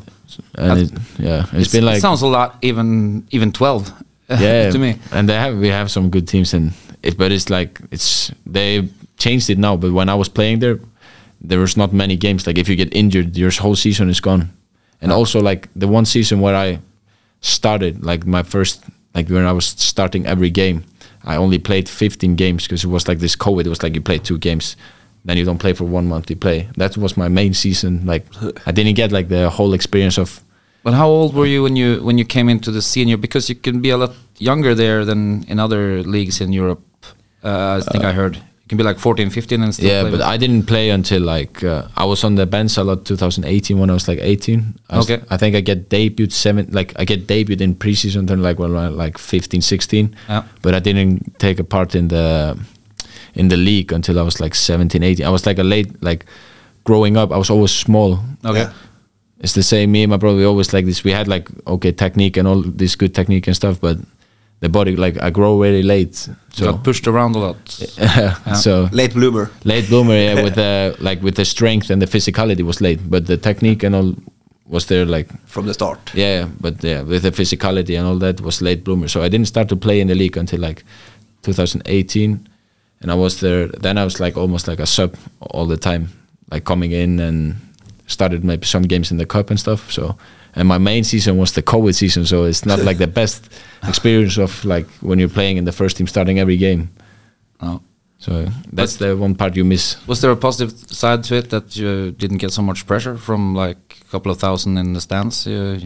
[0.59, 3.91] and it, yeah, it's It's- been it like sounds a lot, even even 12
[4.29, 4.95] yeah, to me.
[5.11, 8.89] and they have we have some good teams in it, but it's like it's they
[9.19, 9.77] changed it now.
[9.77, 10.79] But when I was playing there,
[11.49, 12.47] there was not many games.
[12.47, 14.49] Like if you get injured, your whole season is gone.
[15.03, 16.81] And also like the one season where I
[17.41, 18.85] started, like my first,
[19.15, 20.85] like when I was starting every game,
[21.25, 23.67] I only played 15 games because it was like this COVID.
[23.67, 24.77] It was like you play two games,
[25.25, 26.31] then you don't play for one month.
[26.31, 26.69] You play.
[26.77, 28.07] That was my main season.
[28.07, 28.27] Like
[28.67, 30.41] I didn't get like the whole experience of
[30.83, 33.17] But how old were you when you when you came into the senior?
[33.17, 36.83] Because you can be a lot younger there than in other leagues in Europe.
[37.45, 40.11] Uh, I think I heard you can be like 14, 15 and still yeah, play
[40.13, 43.79] but I didn't play until like uh, I was on the bench a lot 2018
[43.79, 44.75] when I was like 18.
[44.89, 45.23] I was- Okay.
[45.31, 48.75] I think I get debuted seven like I get debuted in preseason then like when
[48.77, 50.15] I like 15, 16.
[50.29, 50.45] Yeah.
[50.63, 52.57] But I didn't take a part in the
[53.35, 55.27] in the league until I was like 17, 18.
[55.27, 56.25] I was like a late like
[56.85, 57.33] growing up.
[57.33, 58.21] I was always small.
[58.45, 58.61] okay.
[58.61, 58.73] Yeah.
[59.41, 59.91] It's the same.
[59.91, 61.03] Me and my brother we always like this.
[61.03, 63.99] We had like okay technique and all this good technique and stuff, but
[64.63, 66.15] the body like I grow very late.
[66.15, 67.57] So So got pushed around a lot.
[68.65, 69.47] so Late bloomer.
[69.65, 73.27] late bloomer yeah, with the like with the strength and the physicality was late but
[73.27, 74.15] the technique and all
[74.67, 75.99] was there like from the start.
[76.15, 79.49] yeah but yeah with the physicality and all that was late bloomer so i didn't
[79.49, 80.83] start to play in the league until like
[81.43, 82.49] 2018
[83.03, 86.09] and i was there then i was like almost like a sub all the time
[86.51, 87.55] like coming in and
[88.13, 90.17] started maybe some games in the cup and stuff so
[90.55, 93.49] and my main season was the covid season so it's not like the best
[93.89, 96.89] experience of like when you're playing in the first team starting every game
[97.63, 97.81] No.
[98.19, 101.77] so that's the one part you miss Was there a positive side to it that
[101.77, 105.47] you didn't get so much pressure from like a couple of thousand in the stands?
[105.47, 105.79] You,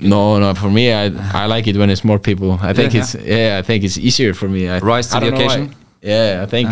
[0.00, 0.54] No, no.
[0.54, 1.04] For me, I
[1.42, 2.50] I like it when it's more people.
[2.70, 3.58] I think Yeah, it's yeah.
[3.60, 4.62] I think it's easier for me.
[4.68, 5.74] I, Rise to I the occasion?
[6.02, 6.68] Yeah, I think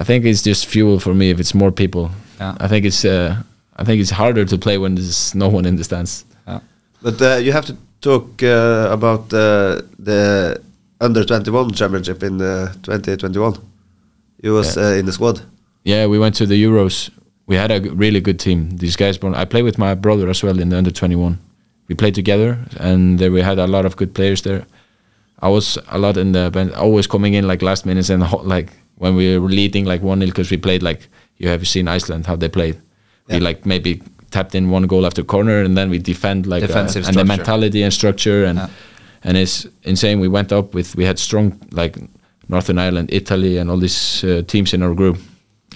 [0.00, 2.10] I think it's just fuel for me if it's more people.
[2.40, 2.64] Yeah.
[2.64, 3.34] I think it's uh,
[3.76, 6.24] I think it's harder to play when there's no one in the stands.
[6.46, 6.60] yeah.
[7.02, 10.60] But uh, you have to talk uh, about uh, the
[11.00, 13.56] under 21 championship in uh, 2021.
[14.42, 14.82] You was Yeah.
[14.88, 15.40] uh, in the squad.
[15.84, 17.10] Yeah, we went to the Euros.
[17.46, 18.76] We had a really good team.
[18.76, 21.38] These guys, I play with my brother as well in the under 21.
[21.88, 24.64] We played together, and there we had a lot of good players there.
[25.42, 28.42] I was a lot in the bench, always coming in like last minutes and ho-
[28.44, 31.88] like when we were leading like one 0 because we played like you have seen
[31.88, 32.76] Iceland how they played.
[33.32, 36.66] We like maybe tapped in one goal after corner and then we defend like uh,
[36.68, 38.68] Defensive and the mentality and structure and Yeah.
[39.24, 40.20] and it's insane.
[40.20, 41.98] We went up with we had strong like
[42.48, 45.16] Northern Ireland, Italy, and all these uh, teams in our group,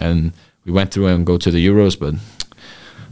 [0.01, 0.33] and
[0.67, 1.97] we went through and go to the Euros.
[1.99, 2.15] But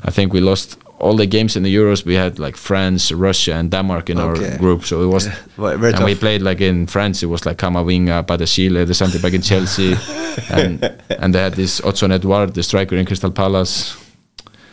[0.08, 2.04] I think we lost all the games in the Euros.
[2.04, 4.50] We had like France, Russia, and Denmark in Okay.
[4.52, 5.26] our group, so it was.
[5.56, 7.22] Very- very and we played like in France.
[7.26, 9.96] It was like Kamavinga, Badiashile, the centre back in Chelsea,
[10.50, 13.94] and and they had this Odsonne Edouard, the striker in Crystal Palace.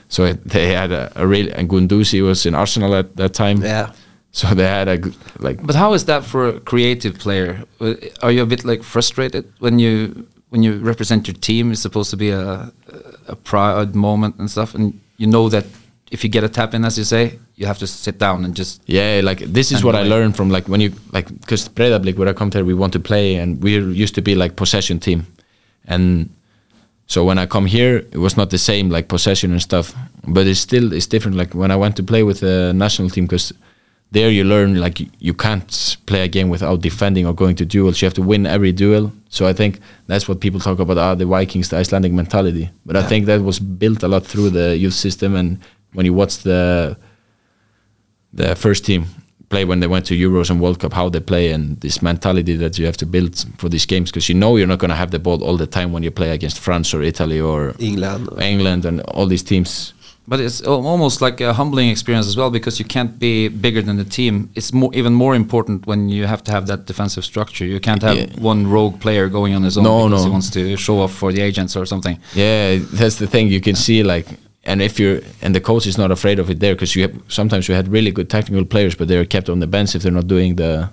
[0.09, 3.61] So it, they had a, a real and Guendouzi was in Arsenal at that time.
[3.63, 3.91] Yeah.
[4.31, 4.97] So they had a
[5.39, 7.63] like But how is that for a creative player?
[7.79, 11.71] Uh, Are you a bit like frustrated when you when you represent your team?
[11.71, 12.71] It's supposed to be a
[13.27, 15.65] a proud moment and stuff, and you know that
[16.11, 18.55] if you get a tap in, as you say, you have to sit down and
[18.57, 21.69] just Yeah, like this is And what I learned from like when you like because
[21.69, 23.71] Breiðablik where I come there we want to play and we
[24.03, 25.25] used to be like possession team,
[25.85, 26.29] and
[27.09, 29.93] so when I come here it was not the same like possession and stuff,
[30.35, 31.35] but it's still it's different.
[31.41, 33.51] Like when I went to play with the national team because
[34.11, 38.01] there you learn like you- can't play a game without defending or going to duels.
[38.01, 39.11] You have to win every duel.
[39.29, 40.97] So I think that's what people talk about.
[40.97, 42.69] Ah, the Vikings, the Icelandic mentality.
[42.85, 45.57] But I think that was built a lot through the youth system and
[45.93, 46.95] when you watch the
[48.33, 49.05] the first team
[49.49, 52.55] play when they went to Euros and World Cup, how they play, and this mentality
[52.57, 54.95] that you have to build for these games because you know you're not going to
[54.95, 58.29] have the ball all the time when you play against France or Italy or England.
[58.39, 59.93] England and all these teams.
[60.27, 63.81] But it's oh, almost like a humbling experience as well because you can't be bigger
[63.81, 64.51] than the team.
[64.53, 67.65] It's more even more important when you have to have that defensive structure.
[67.65, 68.27] You can't have Yeah.
[68.39, 71.33] one rogue player going on his own No, because he wants to show off for
[71.33, 72.19] the agents or something.
[72.35, 73.47] Yeah, that's the thing.
[73.47, 74.27] You can see like,
[74.63, 77.15] and if you're and the coach is not afraid of it there because you have
[77.27, 80.11] sometimes you had really good technical players, but they're kept on the bench if they're
[80.11, 80.89] not doing the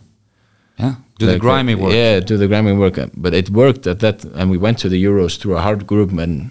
[0.79, 1.93] Yeah, do the like, grimy work.
[1.93, 2.99] Yeah, do the grimy work.
[3.17, 6.13] But it worked at that, and we went to the Euros through a hard group,
[6.13, 6.51] and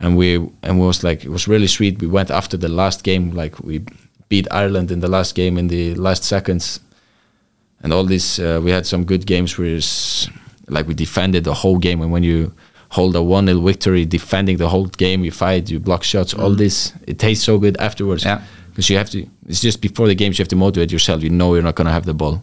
[0.00, 2.00] and we and we was like it was really sweet.
[2.00, 3.84] We went after the last game, like we
[4.28, 6.80] beat Ireland in the last game in the last seconds,
[7.82, 8.38] and all this.
[8.38, 9.80] Uh, we had some good games where
[10.68, 12.52] like we defended the whole game, and when you
[12.90, 16.50] hold a one 0 victory, defending the whole game, you fight, you block shots, all
[16.50, 16.58] mm.
[16.58, 16.92] this.
[17.06, 18.24] It tastes so good afterwards.
[18.24, 18.42] Yeah.
[18.70, 19.26] Because you have to.
[19.46, 21.22] It's just before the games you have to motivate yourself.
[21.22, 22.42] You know you're not gonna have the ball.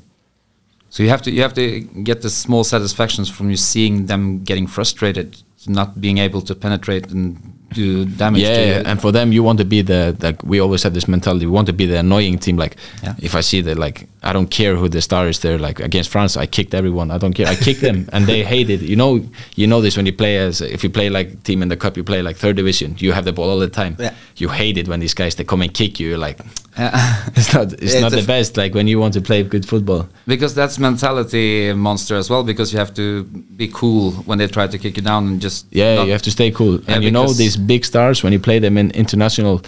[0.89, 4.43] So you have to you have to get the small satisfactions from you seeing them
[4.43, 7.37] getting frustrated, not being able to penetrate and
[7.75, 8.83] do damage yeah, you.
[8.89, 11.45] and for them, you want to be the like we always have this mentality.
[11.45, 12.57] We want to be the annoying team.
[12.57, 13.13] Like, Yeah.
[13.27, 15.57] if I see that, like, I don't care who the star is there.
[15.67, 17.11] Like against France, I kicked everyone.
[17.11, 17.47] I don't care.
[17.47, 18.81] I kicked them, and they hate it.
[18.81, 19.11] You know,
[19.55, 21.97] you know this when you play as if you play like team in the cup,
[21.97, 22.95] you play like third division.
[22.99, 23.95] You have the ball all the time.
[23.99, 24.13] Yeah.
[24.37, 26.09] You hate it when these guys they come and kick you.
[26.09, 26.39] You're like,
[26.77, 27.23] Yeah.
[27.35, 28.57] it's not it's Yeah, not the best.
[28.57, 30.07] Like when you want to play good football.
[30.27, 32.43] because that's mentality monster as well.
[32.43, 33.23] Because you have to
[33.57, 36.31] be cool when they try to kick you down and just Yeah, you have to
[36.31, 36.75] stay cool.
[36.81, 39.61] Yeah, and you know these big stars when you play them in international,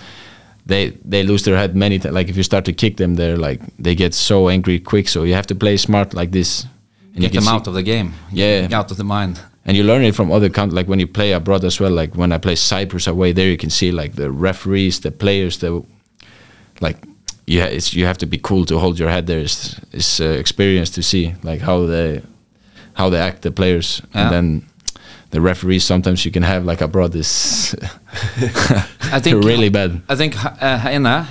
[0.65, 2.15] they they lose their head many times.
[2.15, 5.07] Like if you start to kick them, they're like they get so angry quick.
[5.09, 6.67] So you have to play smart like this.
[7.13, 8.13] And get them out of the game.
[8.31, 8.67] Yeah.
[8.79, 9.39] out of the mind.
[9.65, 10.75] and you learn it from other countries.
[10.77, 11.91] Like when you play abroad as well.
[12.01, 15.57] Like when I play Cyprus away, there you can see like the referees, the players,
[15.57, 15.83] the
[16.81, 16.97] like.
[17.49, 19.25] Yeah, it's you have to be cool to hold your head.
[19.25, 22.21] There is is uh, experience to see like how they
[22.93, 24.21] how they act the players, Yeah.
[24.21, 24.61] and then
[25.31, 25.83] the referees.
[25.83, 27.75] Sometimes you can have like abroad is
[29.11, 30.01] I think really bad.
[30.09, 31.27] I think uh, Heine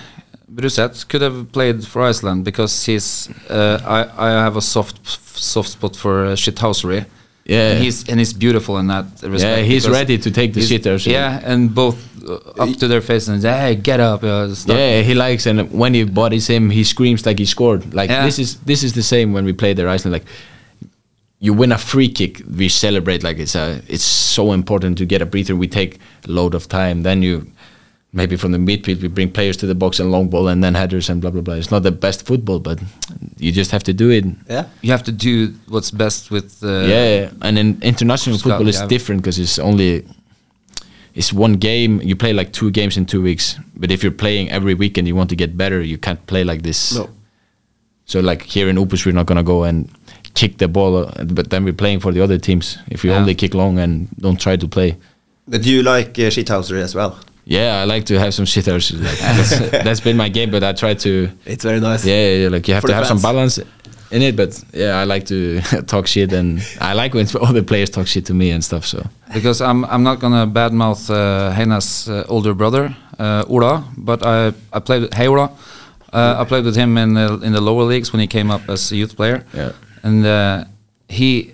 [0.49, 3.29] Bruseth could have played for Iceland because he's.
[3.51, 5.07] Uh, I I have a soft
[5.39, 7.05] soft spot for uh, shithousery.
[7.49, 7.71] Yeah.
[7.73, 9.59] and he's and he's beautiful in that respect.
[9.59, 11.07] Yeah, he's ready to take the he's- shitters.
[11.07, 11.97] Yeah, and both
[12.29, 14.49] uh, up to their face and say, "Hey, get up!" Uh.
[14.67, 17.95] Yeah, he likes, and when he bodies him, he screams like he scored.
[17.95, 18.25] Like Yeah.
[18.25, 20.13] this is this is the same when we play there Iceland.
[20.13, 20.27] Like
[21.39, 25.21] you win a free kick, we celebrate like it's a it's so important to get
[25.23, 25.55] a breather.
[25.55, 27.03] We take a load of time.
[27.03, 27.47] Then you
[28.13, 30.75] maybe from the midfield we bring players to the box and long ball and then
[30.75, 31.55] headers and blah blah blah.
[31.55, 32.81] It's not the best football, but
[33.37, 34.25] you just have to do it.
[34.49, 34.67] Yeah.
[34.81, 36.63] You have to do what's best with.
[36.63, 38.87] Uh, yeah, and in international Scout, football is yeah.
[38.87, 40.07] different because it's only
[41.15, 42.01] it's one game.
[42.03, 43.59] You play like two games in two weeks.
[43.77, 45.83] But if you're playing every weekend, you want to get better.
[45.83, 46.95] You can't play like this.
[46.95, 47.11] No.
[48.07, 49.91] So like here in Opus, we're not gonna go and
[50.37, 52.79] kick the ball, uh, but then we're playing for the other teams.
[52.91, 53.19] If we Yeah.
[53.21, 54.95] only kick long and don't try to play.
[55.49, 57.13] But you like uh, shithousery as well.
[57.49, 58.93] Yeah, I like to have some shitters.
[59.07, 61.11] Like, that's, that's been my game, but I try to.
[61.45, 62.05] It's very nice.
[62.05, 63.59] Yeah, yeah, like you have For to the have some balance
[64.11, 64.35] in it.
[64.37, 68.25] But yeah, I like to talk shit, and I like when other players talk shit
[68.27, 68.85] to me and stuff.
[68.85, 68.99] So
[69.33, 74.53] because I'm I'm not gonna badmouth uh, Heine's uh, older brother uh, Ola, but I
[74.73, 75.49] I played with hey Ola.
[76.13, 78.63] Uh, I played with him in the in the lower leagues when he came up
[78.69, 79.45] as a youth player.
[79.55, 79.71] Yeah.
[80.03, 80.65] And uh,
[81.09, 81.53] he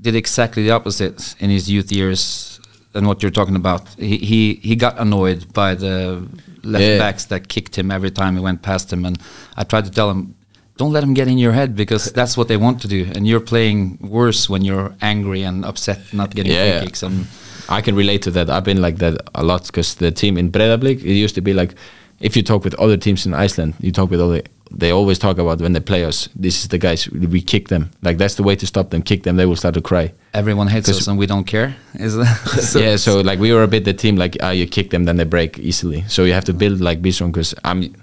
[0.00, 2.60] did exactly the opposite in his youth years
[2.92, 3.82] than what you're talking about.
[3.98, 6.26] He he he got annoyed by the
[6.62, 6.98] left Yeah.
[6.98, 9.18] backs that kicked him every time he went past him, and
[9.56, 10.34] I tried to tell him.
[10.76, 13.28] Don't let him get in your head because that's what they want to do, and
[13.28, 16.78] you're playing worse when you're angry and upset, not getting Yeah.
[16.80, 17.02] free kicks.
[17.04, 17.26] And
[17.68, 18.50] I can relate to that.
[18.50, 21.52] I've been like that a lot because the team in Breiðablik, it used to be
[21.54, 21.74] like,
[22.18, 24.42] if you talk with other teams in Iceland, you talk with other,
[24.76, 27.90] they always talk about when they play us, this is the guys, we kick them.
[28.02, 30.12] Like that's the way to stop them, kick them, they will start to cry.
[30.32, 31.76] everyone hates us, and we don't care.
[31.94, 34.90] Is that yeah, so like we were a bit the team, like, ah, you kick
[34.90, 36.02] them, then they break easily.
[36.08, 37.94] So you have to build like be strong because I'm,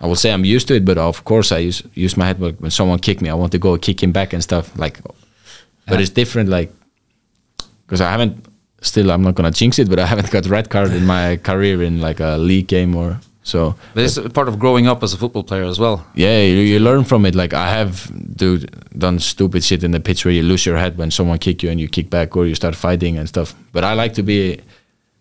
[0.00, 2.38] I will say I'm used to it, but of course I use use my head.
[2.40, 4.66] But when someone kick me, I want to go kick him back and stuff.
[4.78, 5.14] Like, but
[5.94, 6.00] Yeah.
[6.00, 6.70] it's different, like,
[7.86, 8.34] because I haven't
[8.80, 9.10] still.
[9.10, 12.00] I'm not gonna jinx it, but I haven't got red card in my career in
[12.00, 13.18] like a league game or
[13.48, 13.74] so.
[13.94, 16.06] But it's part of growing up as a football player as well.
[16.14, 17.34] Yeah, you, you learn from it.
[17.34, 18.58] Like I have do
[18.96, 21.70] done stupid shit in the pitch where you lose your head when someone kick you
[21.70, 23.54] and you kick back or you start fighting and stuff.
[23.72, 24.60] But I like to be.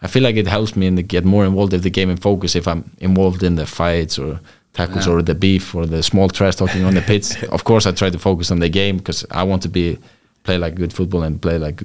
[0.01, 2.55] I feel like it helps me and get more involved in the game and focus
[2.55, 4.39] if I'm involved in the fights or
[4.73, 5.13] tackles Yeah.
[5.13, 7.43] or the beef or the small trash talking on the pitch.
[7.51, 9.97] Of course, I try to focus on the game because I want to be
[10.43, 11.81] play like good football and play like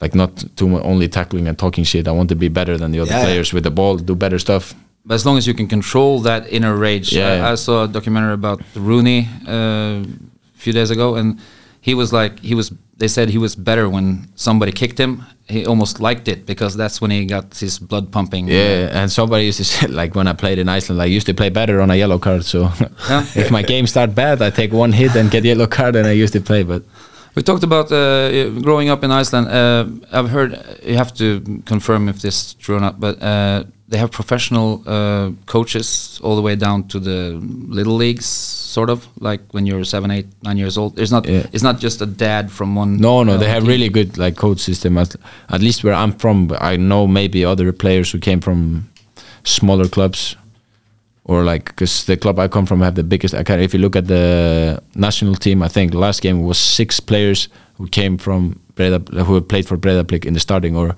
[0.00, 2.06] like not too much only tackling and talking shit.
[2.08, 3.22] I want to be better than the other Yeah.
[3.24, 4.74] players with the ball, do better stuff.
[5.06, 7.46] But as long as you can control that inner rage, Yeah.
[7.48, 10.04] I, I saw a documentary about Rooney uh, a
[10.54, 11.38] few days ago, and
[11.80, 12.72] he was like, he was.
[12.96, 15.24] They said he was better when somebody kicked him.
[15.48, 18.46] He almost liked it because that's when he got his blood pumping.
[18.48, 21.34] Yeah, and somebody used to say like when I played in Iceland, I used to
[21.34, 22.44] play better on a yellow card.
[22.44, 22.70] So
[23.10, 23.26] Yeah.
[23.34, 26.12] if my game start bad, I take one hit and get yellow card, and I
[26.12, 26.62] used to play.
[26.62, 26.82] But
[27.34, 29.48] We talked about uh, growing up in Iceland.
[29.48, 30.52] Uh, I've heard
[30.84, 34.82] you have to confirm if this is true or not, but uh, they have professional
[34.86, 39.84] uh, coaches all the way down to the little leagues, sort of like when you're
[39.84, 40.94] seven, eight, nine years old.
[40.94, 41.26] There's not.
[41.26, 41.46] Yeah.
[41.52, 42.98] It's not just a dad from one.
[42.98, 43.70] no, no, uh, they have team.
[43.70, 44.96] really good like coach system.
[44.96, 45.16] At,
[45.48, 48.88] at least where I'm from, I know maybe other players who came from
[49.42, 50.36] smaller clubs.
[51.26, 53.64] Or like, because the club I come from have the biggest academy.
[53.64, 57.88] If you look at the national team, I think last game was six players who
[57.88, 60.96] came from Breda, who played for Breda Breiðablik in the starting, or it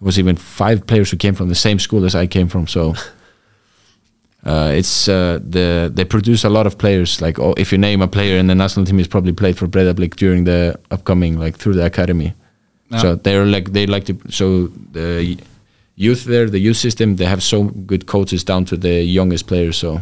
[0.00, 2.66] was even five players who came from the same school as I came from.
[2.66, 2.94] So
[4.44, 7.22] uh, it's uh, the they produce a lot of players.
[7.22, 9.66] Like oh, if you name a player in the national team, he's probably played for
[9.66, 12.34] Breiðablik during the upcoming like through the academy.
[13.00, 14.18] So they're like they like to.
[14.28, 15.38] So the
[15.96, 19.76] youth there, the youth system, they have so good coaches down to the youngest players.
[19.76, 20.00] So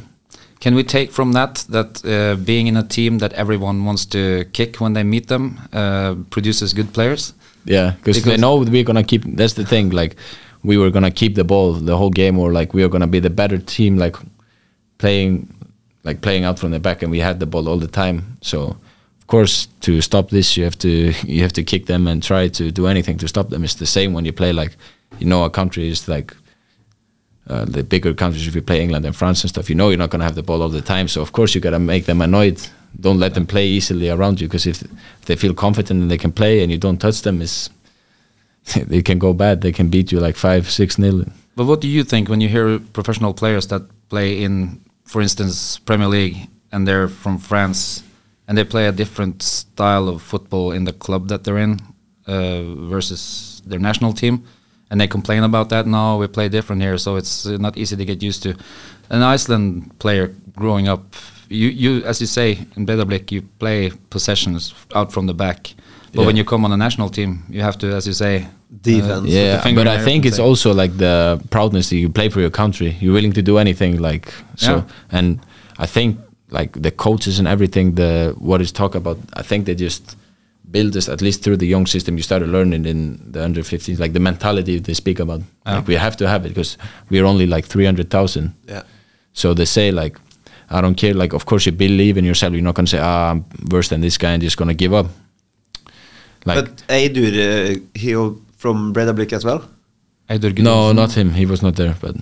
[0.60, 4.44] Can we take from that that uh, being in a team that everyone wants to
[4.52, 7.34] kick when they meet them uh, produces good players?
[7.64, 9.24] Yeah, because they know we're gonna keep.
[9.36, 9.90] That's the thing.
[9.90, 10.16] Like
[10.62, 13.20] we were gonna keep the ball the whole game, or like we were gonna be
[13.20, 14.16] the better team, like
[14.98, 15.48] playing,
[16.04, 18.38] like playing out from the back, and we had the ball all the time.
[18.42, 18.76] So
[19.20, 22.48] of course, to stop this, you have to you have to kick them and try
[22.48, 23.64] to do anything to stop them.
[23.64, 24.76] It's the same when you play like,
[25.18, 26.34] you know, a country is like.
[27.48, 29.98] Uh, the bigger countries, if you play England and France and stuff, you know you're
[29.98, 31.08] not going to have the ball all the time.
[31.08, 32.60] So of course you got to make them annoyed.
[33.00, 36.18] Don't let them play easily around you because if, if they feel confident and they
[36.18, 37.68] can play and you don't touch them, is
[38.86, 39.62] they can go bad.
[39.62, 41.24] They can beat you like five, six nil.
[41.56, 45.78] But what do you think when you hear professional players that play in, for instance,
[45.78, 48.02] Premier League and they're from France
[48.46, 51.80] and they play a different style of football in the club that they're in
[52.26, 54.44] uh, versus their national team?
[54.90, 55.86] And they complain about that.
[55.86, 58.54] No, we play different here, so it's uh, not easy to get used to.
[59.10, 61.14] An Iceland player growing up,
[61.48, 65.74] you, you as you say in Breiðablik, you play possessions out from the back.
[66.12, 66.26] But Yeah.
[66.26, 68.46] when you come on a national team, you have to, as you say,
[68.82, 69.22] Defense.
[69.22, 72.40] the Yeah, but I think it's say- also like the proudness that you play for
[72.40, 72.96] your country.
[73.00, 74.72] You're willing to do anything, like so.
[74.72, 74.82] Yeah.
[75.18, 75.38] And
[75.78, 76.18] I think
[76.50, 79.18] like the coaches and everything, the what is talk about.
[79.34, 80.16] I think they just
[80.70, 82.16] build this at least through the young system.
[82.16, 85.42] You started learning in the under 15s, like the mentality they speak about.
[85.66, 86.78] Like we have to have it because
[87.10, 88.54] we're only like 300,000.
[88.68, 88.82] Yeah.
[89.32, 90.18] So they say like,
[90.70, 91.14] I don't care.
[91.14, 92.52] Like, of course you believe in yourself.
[92.52, 95.06] You're not gonna say, ah, I'm worse than this guy and just gonna give up.
[96.44, 99.68] Like, but Eidur, uh, he al- from Breiðablik as well.
[100.28, 101.32] Eidur no, not him.
[101.32, 101.96] He was not there.
[102.00, 102.16] But,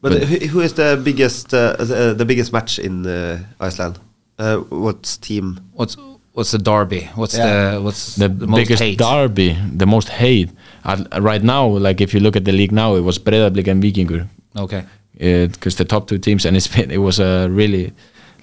[0.00, 3.98] But, who who is the biggest uh, uh, the biggest match in uh, Iceland?
[4.38, 5.60] Uh, what's team?
[5.74, 5.96] What's
[6.32, 7.08] what's the derby?
[7.14, 7.46] What's Yeah.
[7.74, 8.98] the what's the, the, most biggest hate?
[8.98, 10.50] derby, the most hate.
[10.84, 13.82] Uh, right now, like if you look at the league now, it was Breiðablik and
[13.82, 14.26] Vikingur
[14.56, 14.84] okay.
[15.18, 17.92] because the top two teams, and it's been, it was a really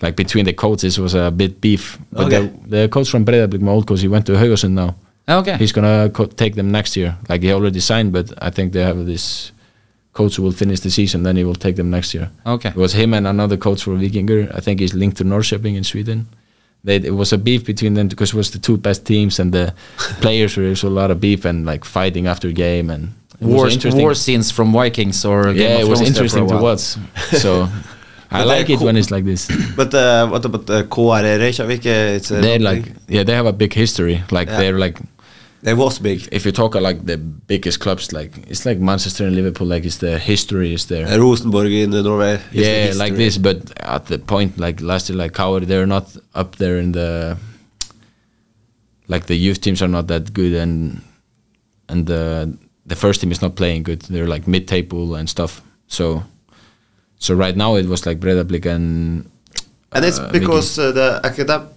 [0.01, 1.97] like between the coaches was a bit beef.
[2.11, 2.41] But Okay.
[2.69, 4.95] the, the coach from Breiðablik, my old coach, he went to Haugesund now.
[5.29, 5.57] Okay.
[5.57, 7.17] He's gonna co- take them next year.
[7.27, 9.51] Like he already signed, but I think they have this
[10.13, 11.23] coach who will finish the season.
[11.23, 12.29] Then he will take them next year.
[12.45, 12.69] Okay.
[12.69, 14.49] It was him and another coach for Vikingur.
[14.55, 16.27] I think he's linked to Norrköping in Sweden.
[16.83, 19.51] They, it was a beef between them because it was the two best teams and
[19.51, 19.73] the
[20.21, 23.65] players were so a lot of beef and like fighting after game and it war,
[23.65, 24.01] was interesting.
[24.01, 26.47] war scenes from Vikings or Game yeah, of it was Thrones there for a interesting
[26.47, 27.39] to watch.
[27.41, 27.67] So
[28.31, 29.47] I like it when it's like this.
[29.75, 31.85] But uh, what about uh, KR Reykjavik?
[31.85, 34.23] Uh, it's uh, They're like yeah, they have a big history.
[34.31, 34.57] Like Yeah.
[34.59, 34.99] they're like
[35.61, 36.27] they was big.
[36.31, 39.67] if you talk like the biggest clubs, like it's like Manchester and Liverpool.
[39.67, 41.07] Like it's the history is there.
[41.07, 42.35] Uh, Rosenborg in uh, Norway.
[42.35, 43.37] is the yeah, like this.
[43.37, 47.37] But at the point, like last year, like KR, they're not up there in the
[49.07, 51.01] like the youth teams are not that good, and
[51.89, 52.55] and the
[52.85, 54.01] the first team is not playing good.
[54.01, 55.61] They're like mid table and stuff.
[55.87, 56.23] So
[57.17, 59.29] so right now it was like Breiðablik and
[59.91, 61.69] And it's uh, because uh, the academ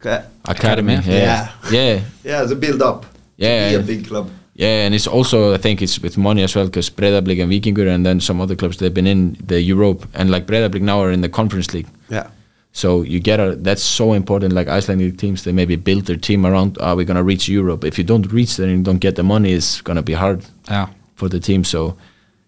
[0.00, 0.94] Academy.
[0.94, 3.04] Academy, Yeah, yeah, yeah, the build up.
[3.38, 3.68] To Yeah.
[3.70, 4.30] be a big club.
[4.54, 4.86] yeah.
[4.86, 8.04] And it's also I think it's with money as well because Breiðablik and Vikingur and
[8.04, 11.20] then some other clubs they've been in the Europe and like Breiðablik now are in
[11.22, 11.88] the Conference League.
[12.10, 12.26] Yeah.
[12.72, 14.52] So you get a that's so important.
[14.52, 16.76] Like Icelandic teams, they maybe build their team around.
[16.80, 17.84] Ah, are we gonna reach Europe?
[17.86, 20.40] If you don't reach there and you don't get the money, it's gonna be hard
[20.70, 20.86] Yeah.
[21.14, 21.64] for the team.
[21.64, 21.94] So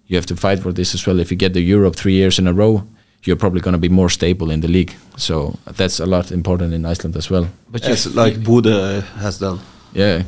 [0.07, 1.18] you have to fight for this as well.
[1.20, 2.82] If you get the Europe three years in a row,
[3.24, 4.93] you're probably gonna be more stable in the league.
[5.16, 7.47] So that's a lot important in Iceland as well.
[7.72, 9.59] But you It's like Bodø has done.
[9.95, 10.22] Yeah,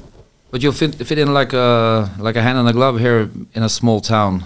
[0.50, 3.62] but you fit, fit in like a like a hand in a glove here in
[3.62, 4.42] a small town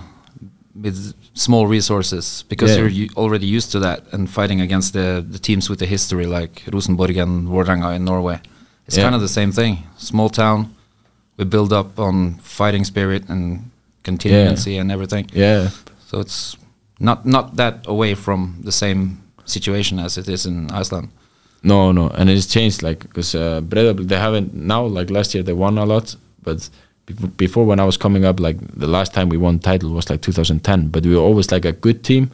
[0.83, 2.87] with small resources because Yeah.
[2.89, 6.63] you're already used to that and fighting against the, the teams with the history like
[6.73, 8.39] Rosenborg and Vålerenga in Norway.
[8.87, 9.05] It's Yeah.
[9.05, 9.79] kind of the same thing.
[9.97, 10.75] Small town,
[11.39, 13.71] we build up on fighting spirit and
[14.03, 15.27] contingency and everything.
[15.33, 15.71] yeah,
[16.11, 16.57] So it's
[17.01, 21.09] not not that away from the same situation as it is in Iceland.
[21.65, 25.55] No, no, and it's changed like because uh, they haven't now like last year they
[25.55, 26.69] won a lot, but
[27.07, 30.11] bef- before when I was coming up, like the last time we won title was
[30.11, 32.31] like 2010, but we were always like a good team.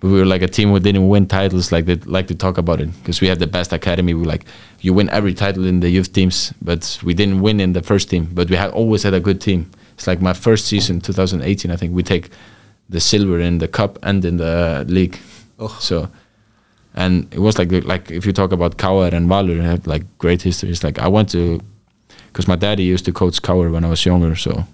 [0.00, 2.56] But we were like a team who didn't win titles like they like to talk
[2.56, 4.14] about it because we have the best academy.
[4.14, 4.44] We like
[4.80, 8.08] you win every title in the youth teams, but we didn't win in the first
[8.08, 8.30] team.
[8.32, 9.70] But we had always had a good team.
[9.94, 11.70] It's like my first season, 2018.
[11.70, 12.30] I think we take
[12.88, 15.18] the silver in the cup and in the league.
[15.58, 15.76] Oh.
[15.80, 16.08] So,
[16.94, 20.04] and it was like like if you talk about KR and Valur, they have like
[20.18, 20.82] great histories.
[20.82, 21.60] Like I went to
[22.28, 24.64] because my daddy used to coach KR when I was younger, so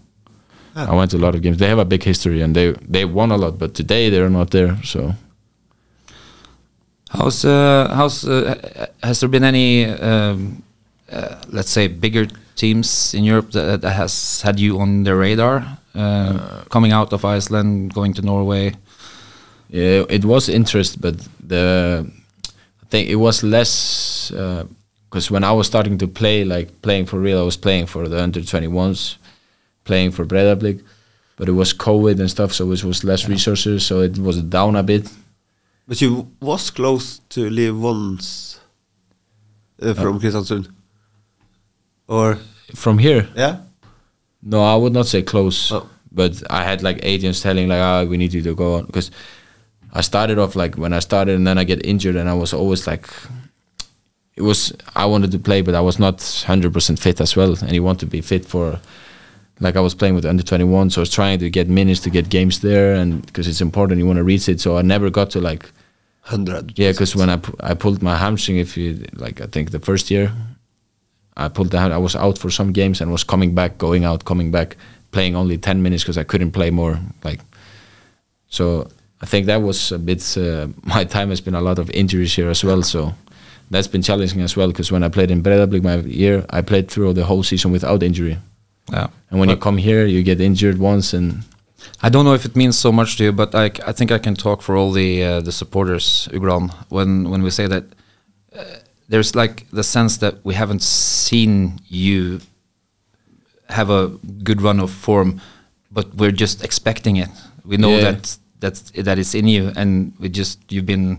[0.77, 1.59] I went to a lot of games.
[1.59, 4.51] They have a big history and they they won a lot, but today they're not
[4.51, 4.77] there.
[4.83, 5.15] So
[7.11, 10.65] How's uh, how's uh, has there been any um,
[11.11, 15.79] uh, let's say, bigger teams in Europe that, that has had you on their radar?
[15.95, 18.75] Uh, coming out of Iceland, going to Norway.
[19.75, 21.17] Yeah, it was interest, but
[21.49, 22.07] the
[22.83, 27.19] I think it was less because when I was starting to play, like playing for
[27.19, 29.17] real, I was playing for the under 21s,
[29.85, 30.81] playing for Breiðablik,
[31.37, 34.77] but it was COVID and stuff, so it was less resources, so it was down
[34.77, 35.11] a bit.
[35.89, 38.61] But you was close to leave once
[39.83, 40.69] uh, from Kristiansund.
[42.07, 42.39] Or
[42.77, 43.57] From here, yeah,
[44.41, 45.89] no, I would not say close, Oh.
[46.13, 49.11] but I had like agents telling like, ah, we need you to go on because
[49.95, 52.53] I started off like when I started and then I get injured and I was
[52.53, 53.09] always like,
[54.37, 57.57] it was I wanted to play, but I was not hundred percent fit as well,
[57.63, 58.81] and you want to be fit for.
[59.61, 62.01] Like I was playing with under twenty one, so I was trying to get minutes
[62.01, 64.61] to get games there, and because it's important, you want to reach it.
[64.61, 65.71] So I never got to like
[66.23, 66.77] hundred.
[66.77, 70.11] Yeah, because when I, I pulled my hamstring, if you like, I think the first
[70.11, 70.33] year,
[71.37, 74.25] I pulled the I was out for some games and was coming back, going out,
[74.25, 74.77] coming back,
[75.13, 76.99] playing only ten minutes because I couldn't play more.
[77.23, 77.41] Like,
[78.49, 78.89] so
[79.25, 80.37] I think that was a bit.
[80.37, 83.15] Uh, my time has been a lot of injuries here as well, so
[83.71, 84.69] that's been challenging as well.
[84.69, 88.03] Because when I played in Breiðablik my year, I played through the whole season without
[88.03, 88.37] injury,
[88.93, 89.07] Yeah.
[89.31, 91.43] and when you come here, you get injured once, and
[92.03, 94.19] I don't know if it means so much to you, but I, I think I
[94.19, 97.85] can talk for all the uh, the supporters, Uglan, when when we say that
[98.59, 98.65] uh,
[99.09, 102.41] there's like the sense that we haven't seen you
[103.69, 104.09] have a
[104.43, 105.41] good run of form,
[105.91, 107.31] but we're just expecting it.
[107.65, 108.13] We know Yeah.
[108.13, 111.19] that that's that it's in you, and we just you've been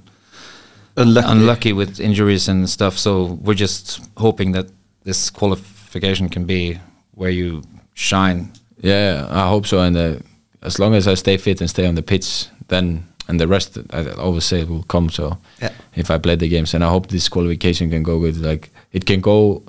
[0.97, 1.27] Unlucky.
[1.31, 2.97] unlucky with injuries and stuff.
[2.97, 4.65] So we're just hoping that
[5.03, 6.79] this qualification can be
[7.15, 7.61] where you
[7.93, 8.51] shine.
[8.83, 9.79] Yeah, I hope so.
[9.79, 10.15] And uh,
[10.61, 13.77] as long as I stay fit and stay on the pitch, then and the rest,
[13.89, 15.09] I always say, will come.
[15.09, 15.71] So Yeah.
[15.95, 18.37] if I play the games, and I hope this qualification can go good.
[18.37, 19.63] Like it can go,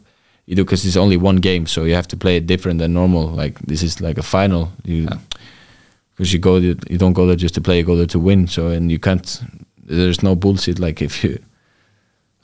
[0.47, 2.93] you know, because it's only one game, so you have to play it different than
[2.93, 3.43] normal.
[3.43, 4.69] Like this is like a final.
[4.85, 5.09] You
[6.17, 7.79] because you go, there- you don't go there just to play.
[7.79, 8.47] You go there to win.
[8.49, 9.41] So and you can't.
[9.85, 10.79] There's no bullshit.
[10.79, 11.39] Like if you.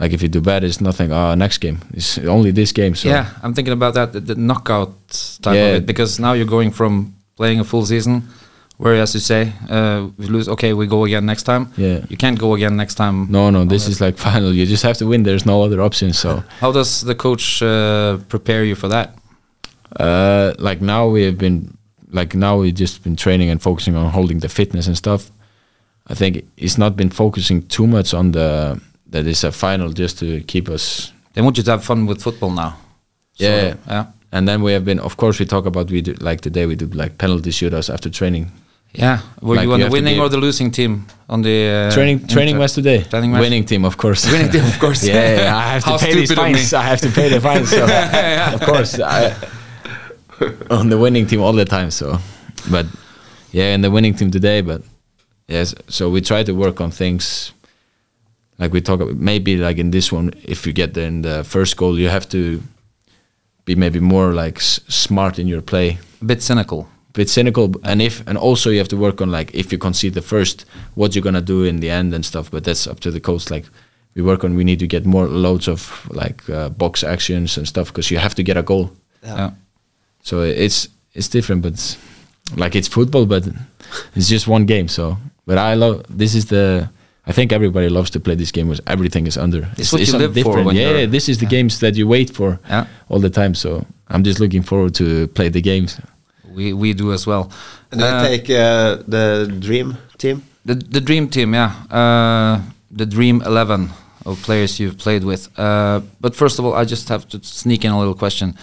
[0.00, 1.12] Like if you do bad, it's nothing.
[1.12, 1.78] Ah, next game.
[1.94, 2.94] It's only this game.
[2.96, 4.90] So Yeah, I'm thinking about that, the, the knockout
[5.42, 5.68] type Yeah.
[5.68, 8.22] of it, because now you're going from playing a full season,
[8.78, 10.48] where as you say, uh, we lose.
[10.48, 11.66] Okay, we go again next time.
[11.76, 12.00] Yeah.
[12.08, 13.30] you can't go again next time.
[13.30, 14.52] No, no, this is like final.
[14.52, 15.22] You just have to win.
[15.22, 16.12] There's no other option.
[16.12, 19.14] So, How does the coach uh, prepare you for that?
[20.00, 21.76] uh, like now we have been,
[22.12, 25.30] like now we've just been training and focusing on holding the fitness and stuff.
[26.06, 30.18] I think it's not been focusing too much on the that it's a final just
[30.18, 31.12] to keep us.
[31.34, 32.76] They want you to have fun with football now.
[33.36, 33.74] Yeah.
[33.88, 36.66] yeah, And then we have been, of course, we talk about we do like today
[36.66, 38.50] we do like penalty shootouts after training.
[38.94, 39.20] yeah.
[39.40, 42.26] Were Like you on you the winning or the losing team on the uh, training
[42.26, 43.02] training match today.
[43.04, 43.32] Training?
[43.32, 44.30] Winning team, of course.
[44.30, 45.02] Winning team, of course.
[45.08, 46.54] yeah, yeah, I have to How pay these stupid of me.
[46.54, 46.74] fines.
[46.74, 47.70] I have to pay the fines.
[47.70, 47.84] So
[48.54, 49.34] of course, I,
[50.70, 51.90] on the winning team all the time.
[51.90, 52.18] So,
[52.70, 52.86] but
[53.52, 54.60] yeah, in the winning team today.
[54.62, 54.82] But
[55.48, 57.52] yes, so we try to work on things.
[58.58, 61.42] Like we talk about maybe like in this one, if you get there in the
[61.44, 62.62] first goal, you have to
[63.64, 66.86] be maybe more like s- smart in your play A bit cynical.
[67.12, 70.14] bit cynical and if and also you have to work on like if you concede
[70.14, 70.64] the first
[70.94, 73.50] what you're gonna do in the end and stuff but that's up to the coach
[73.50, 73.66] like
[74.16, 77.68] we work on we need to get more loads of like uh, box actions and
[77.68, 78.90] stuff because you have to get a goal
[79.22, 79.50] Yeah.
[80.22, 81.96] So it's it's different but
[82.56, 83.46] like it's football but
[84.16, 85.16] it's just one game so
[85.46, 86.88] but i love this is the
[87.24, 89.68] I think everybody loves to play this game where everything is under.
[89.78, 92.08] It's what you something live for when yeah, you're- this is the games that you
[92.08, 92.86] wait for Yeah.
[93.08, 93.54] all the time.
[93.54, 96.00] So I'm just looking forward to play the games.
[96.52, 97.44] We we do as well.
[97.92, 100.42] And Uh, I take uh, the dream team.
[100.66, 102.58] The the dream team, yeah, uh,
[102.98, 103.90] the dream eleven
[104.24, 105.48] of players you've played with.
[105.56, 108.54] Uh, but first of all, I just have to sneak in a little question.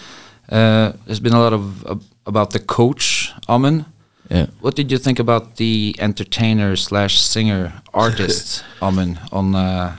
[0.50, 1.94] Uh, there's been a lot of uh,
[2.26, 3.84] about the coach Amund.
[4.30, 4.46] Yeah.
[4.60, 9.96] What did you think about the entertainer slash singer artist Amund on uh,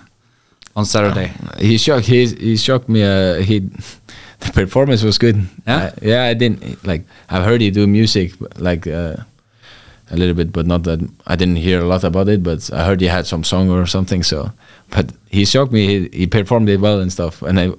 [0.75, 1.31] on Saturday?
[1.59, 3.59] he shocked he he shocked me uh, he
[4.39, 5.35] the performance was good
[5.67, 5.91] Yeah?
[6.01, 9.15] I, yeah i didn't like i've heard you do music like uh,
[10.09, 12.83] a little bit but not that i didn't hear a lot about it but i
[12.85, 14.49] heard you had some song or something so
[14.89, 17.71] but he shocked me he, he performed it well and stuff and I,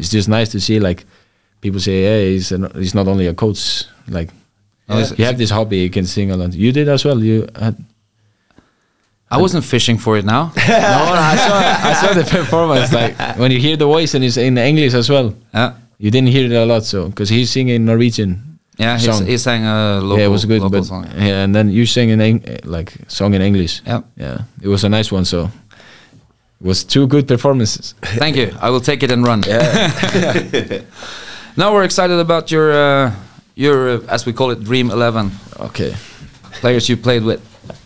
[0.00, 1.04] it's just nice to see like
[1.60, 4.30] people say hey he's, an, he's not only a coach like
[4.90, 7.18] Oh, he's- you have this hobby you can sing a lot you did as well
[7.22, 7.76] you had
[9.30, 10.44] I wasn't fishing for it now.
[10.56, 14.38] no, I saw I saw the performance like when you hear the voice and it's
[14.38, 15.34] in English as well.
[15.52, 18.58] Yeah, You didn't hear it a lot, so because he's singing Norwegian.
[18.78, 19.26] yeah, Song.
[19.26, 21.04] he sang a local, yeah, it was good, local but song.
[21.14, 23.82] yeah, and then you sang in Eng- like song in English.
[23.86, 24.00] Yeah.
[24.16, 25.26] yeah, it was a nice one.
[25.26, 25.50] So
[26.62, 27.94] was two good performances.
[28.16, 28.56] Thank you.
[28.62, 29.42] I will take it and run.
[31.58, 33.12] now we're excited about your uh,
[33.54, 35.94] your uh, as we call it Dream Eleven Okay.
[36.60, 37.40] players you played with.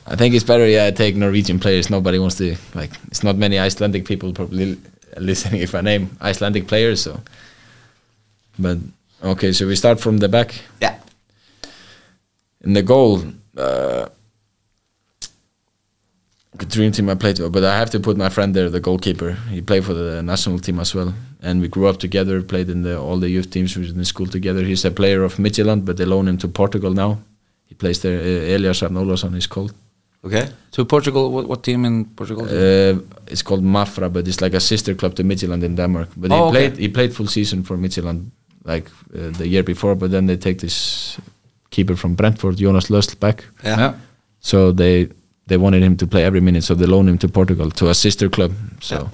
[0.06, 0.66] I think it's better.
[0.66, 1.88] Yeah, I take Norwegian players.
[1.90, 2.90] Nobody wants to like.
[3.08, 4.76] It's not many Icelandic people probably
[5.16, 7.00] listening if I name Icelandic players.
[7.02, 7.20] So,
[8.58, 8.78] but
[9.22, 9.52] okay.
[9.52, 10.54] So we start from the back.
[10.80, 10.98] Yeah.
[12.64, 13.22] In the goal,
[13.56, 14.06] uh,
[16.58, 19.32] dream team I played with, but I have to put my friend there, the goalkeeper.
[19.50, 22.42] He played for the national team as well, and we grew up together.
[22.42, 23.74] Played in the all the youth teams.
[23.76, 24.62] We was in the school together.
[24.62, 27.18] He's a player of Midtjylland, but they loan him to Portugal now.
[27.66, 28.18] He plays there.
[28.20, 29.72] Uh, Elias Arnolason is called.
[30.24, 30.46] Okay.
[30.72, 32.44] To Portugal, what, what team in Portugal?
[32.44, 36.08] Uh, it's called Mafra, but it's like a sister club to Midtjylland in Denmark.
[36.16, 36.68] But he Oh, okay.
[36.68, 38.30] played he played full season for Midtjylland
[38.64, 39.94] like uh, the year before.
[39.96, 41.16] But then they take this
[41.70, 43.44] keeper from Brentford, Jonas Lösl, back.
[43.64, 43.78] Yeah.
[43.78, 43.94] yeah.
[44.40, 45.08] So they
[45.46, 47.94] they wanted him to play every minute, so they loaned him to Portugal to a
[47.94, 48.52] sister club.
[48.80, 49.08] So, Yeah.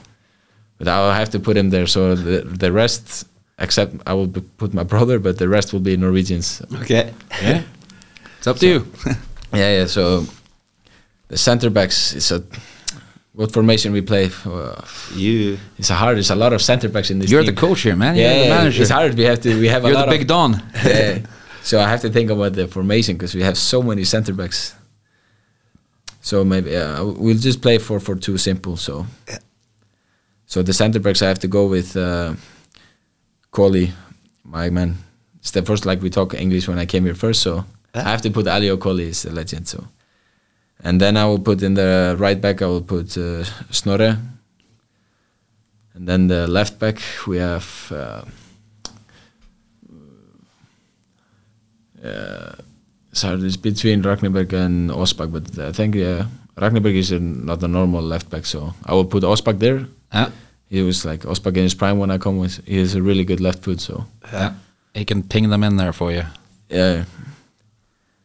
[0.79, 1.87] but I'll have to put him there.
[1.87, 3.25] So the the rest,
[3.59, 6.63] except I will put my brother, but the rest will be Norwegians.
[6.83, 7.13] Okay.
[7.43, 7.63] Yeah.
[8.39, 8.87] It's up to you.
[9.55, 9.87] Yeah, yeah.
[9.89, 10.27] So
[11.29, 12.43] the center backs is a
[13.33, 14.31] what formation we play.
[14.45, 14.75] Uh,
[15.17, 15.57] You.
[15.79, 16.19] It's a hard.
[16.19, 17.31] It's a lot of center backs in this.
[17.31, 17.55] You're team.
[17.55, 18.15] the coach here, man.
[18.17, 18.83] Yeah, You're the manager.
[18.83, 19.15] it's hard.
[19.17, 19.49] We have to.
[19.61, 20.63] We have a You're lot the big of, Don.
[20.85, 21.19] yeah.
[21.63, 24.75] So I have to think about the formation because we have so many center backs.
[26.29, 28.77] So maybe yeah, we'll just play four for two simple.
[28.77, 29.07] So
[30.45, 32.35] so the center backs I have to go with uh,
[33.51, 33.93] Coly,
[34.45, 34.99] my man.
[35.39, 37.41] It's the first like we talk English when I came here first.
[37.41, 37.65] So
[37.95, 39.69] I have to put Aliou Coly is a legend.
[39.69, 39.89] So
[40.85, 42.61] and then I will put in the right back.
[42.61, 44.19] I will put uh, Snorre.
[45.95, 47.91] And then the left back we have.
[47.91, 48.25] Uh,
[52.05, 52.53] uh,
[53.13, 56.25] so it's between Ragnarberg and Aasbak, but I think uh,
[56.57, 59.87] Ragnarberg is a, not a normal left back, so I will put Aasbak there.
[60.13, 60.31] Yeah.
[60.69, 62.65] He was like Aasbak in his prime when I come with.
[62.67, 64.55] He has a really good left foot, so yeah.
[64.95, 66.25] He can ping them in there for you.
[66.69, 67.05] yeah.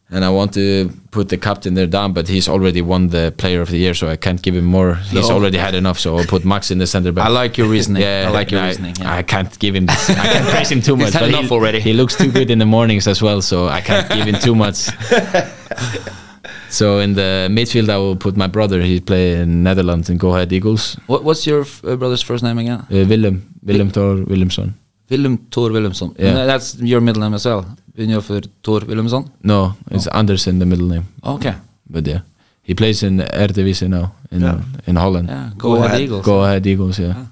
[0.09, 3.61] And I want to put the captain there down, but he's already won the player
[3.61, 4.95] of the year, so I can't give him more.
[4.95, 5.35] He's No.
[5.35, 7.25] already had enough, so I'll put Max in the center back.
[7.25, 8.03] I like your reasoning.
[8.03, 8.95] Yeah, I like your I, reasoning.
[8.99, 9.15] yeah.
[9.19, 9.87] I can't give him.
[9.87, 10.09] This.
[10.11, 11.13] I can't praise him too He's much.
[11.13, 11.79] had but enough he, already.
[11.79, 14.53] He looks too good in the mornings as well, so I can't give him too
[14.53, 14.75] much.
[16.69, 18.81] so in the midfield, I will put my brother.
[18.81, 20.95] He play in Netherlands in Go Ahead Eagles.
[21.07, 22.79] What, what's your uh, brother's first name again?
[22.91, 24.73] Uh, Willem Willum Thor Willumsson.
[25.09, 26.15] Willum Thor Willumsson.
[26.19, 26.29] Yeah.
[26.29, 27.65] And that's your middle name as well.
[27.97, 29.29] Vinjo for Thor Willumsson.
[29.43, 31.03] No, it's Andersen, the middle name.
[31.23, 31.53] Okay.
[31.89, 32.19] But yeah,
[32.63, 34.61] he plays in Eredivisie now in Yeah.
[34.87, 35.29] in Holland.
[35.29, 35.49] Yeah.
[35.57, 36.01] Go, Go ahead, ahead.
[36.01, 36.25] Eagles.
[36.25, 36.97] Go Ahead Eagles.
[36.99, 37.25] Yeah.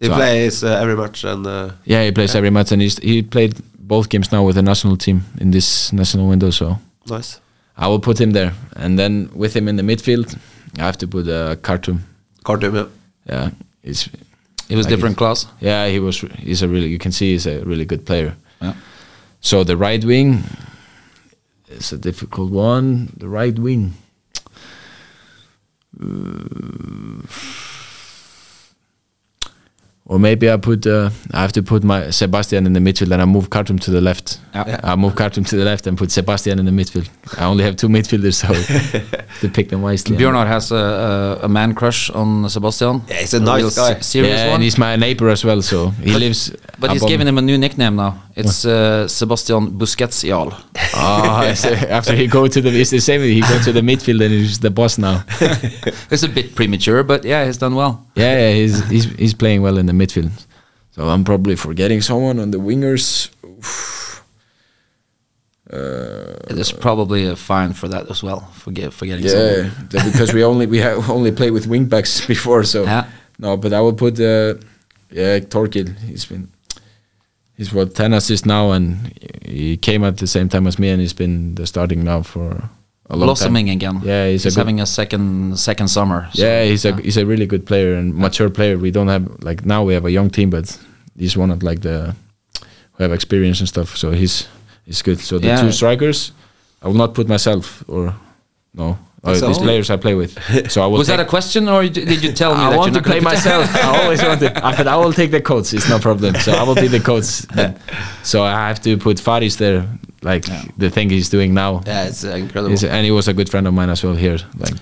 [0.00, 1.46] He So plays uh, every match and.
[1.46, 4.62] Uh, Yeah, he plays every match, and he's, he played both games now with the
[4.62, 6.50] national team in this national window.
[6.50, 7.40] So nice.
[7.76, 10.36] I will put him there, and then with him in the midfield,
[10.78, 11.98] I have to put uh, Khartoum.
[12.44, 12.74] Khartoum.
[12.74, 12.86] Yeah.
[13.28, 13.50] Yeah,
[13.82, 14.08] he's
[14.68, 15.46] He was Like different class.
[15.60, 18.32] yeah he was he's a really you can see he's a really good player.
[18.62, 18.74] Yeah.
[19.44, 20.42] So the right wing
[21.68, 23.12] is a difficult one.
[23.18, 23.92] The right wing.
[26.00, 27.20] Uh,
[30.06, 33.20] or maybe I put uh, I have to put my Sebastian in the midfield and
[33.20, 34.40] I move Khartoum to the left.
[34.54, 34.80] Yeah.
[34.82, 37.10] I move Khartoum to the left and put Sebastian in the midfield.
[37.38, 38.48] I only have two midfielders, so
[39.40, 40.16] to pick them wisely.
[40.16, 40.76] Bjørnar has a,
[41.42, 43.02] a, a man crush on Sebastian.
[43.08, 43.94] Yeah, he's a nice guy.
[43.94, 44.54] se- serious yeah, one.
[44.54, 46.50] and he's my neighbor as well, so he But- lives.
[46.78, 48.22] but he's giving him a new nickname now.
[48.36, 50.52] It's uh, Sebastian Busquetsial.
[50.74, 53.20] It's, uh, after he go to the, it's the same.
[53.22, 55.24] He go to the midfield and he's the boss now.
[56.10, 58.06] It's a bit premature, but yeah, he's done well.
[58.16, 60.30] Yeah, yeah, he's he's he's playing well in the midfield.
[60.90, 63.30] So I'm probably forgetting someone on the wingers.
[65.72, 68.40] Uh, There's probably a fine for that as well.
[68.52, 72.64] Forget forgetting yeah, because we only we have only played with wingbacks before.
[72.64, 73.04] So Yeah.
[73.38, 74.54] no, but I will put uh,
[75.10, 75.96] yeah Torgil.
[76.00, 76.48] He's been
[77.56, 79.12] he's what ten assists now, and
[79.44, 82.68] he came at the same time as me, and he's been the starting now for
[83.10, 83.76] a long Blossoming time.
[83.76, 84.00] again.
[84.04, 86.28] Yeah, he's, He's, a having a second second summer.
[86.32, 88.78] so, yeah, he's a he's a really good player and mature player.
[88.78, 90.78] We don't have like now we have a young team, but
[91.18, 92.14] he's one of like the
[92.96, 93.96] who have experience and stuff.
[93.96, 94.48] So he's
[94.86, 95.20] he's good.
[95.20, 95.60] So the Yeah.
[95.60, 96.32] two strikers,
[96.82, 98.14] I will not put myself or
[98.74, 98.96] no.
[99.24, 100.32] Uh, So- these players I play with.
[100.70, 100.98] So I will.
[100.98, 103.10] Was that a question, or did did you tell me I that want you're to
[103.10, 103.64] play myself.
[103.74, 104.48] I always want to.
[104.66, 105.72] I, but I will take the coach.
[105.72, 106.34] It's no problem.
[106.46, 107.28] So I will be the coach.
[107.56, 107.76] But-
[108.22, 109.86] so I have to put Faris there,
[110.22, 110.44] like
[110.78, 111.82] the thing he's doing now.
[111.86, 112.74] Yeah, it's uh, incredible.
[112.74, 114.38] Is- and he was a good friend of mine as well here.
[114.58, 114.74] Like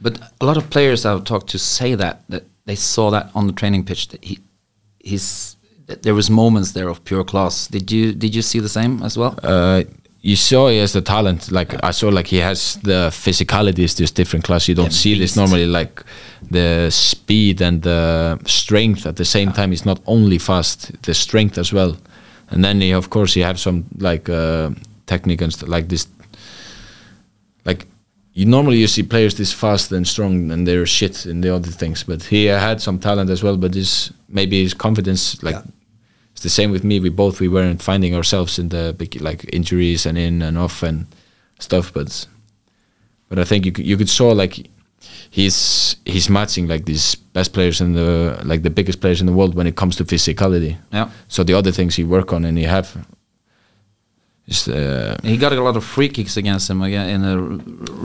[0.00, 3.46] But a lot of players I've talked to say that that they saw that on
[3.46, 4.38] the training pitch that he
[5.04, 7.68] he's that there was moments there of pure class.
[7.68, 9.34] Did you did you see the same as well?
[9.42, 9.82] Uh,
[10.24, 11.50] you saw he has the talent.
[11.50, 14.68] Like I saw, like he has the physicality is just different class.
[14.68, 15.66] You don't Yeah, see this normally.
[15.66, 16.04] Like
[16.48, 19.70] the speed and the strength at the same time.
[19.72, 21.96] He's not only fast, the strength as well.
[22.50, 24.70] And then he, of course, he have some like uh,
[25.06, 26.06] technique and like this.
[27.64, 27.86] Like
[28.32, 31.70] you normally you see players this fast and strong and they're shit in the other
[31.70, 33.56] things, but he had some talent as well.
[33.56, 35.56] But this maybe his confidence like.
[36.32, 37.00] It's the same with me.
[37.00, 40.82] We both we weren't finding ourselves in the big like injuries and in and off
[40.82, 41.06] and
[41.58, 41.92] stuff.
[41.92, 42.26] But
[43.28, 44.68] but I think you could, you could saw like
[45.30, 49.32] he's he's matching like these best players in the like the biggest players in the
[49.32, 50.76] world when it comes to physicality.
[50.92, 51.10] Yeah.
[51.28, 53.06] So the other things he work on and he have
[54.52, 57.36] is uh, He got a lot of free kicks against him again in a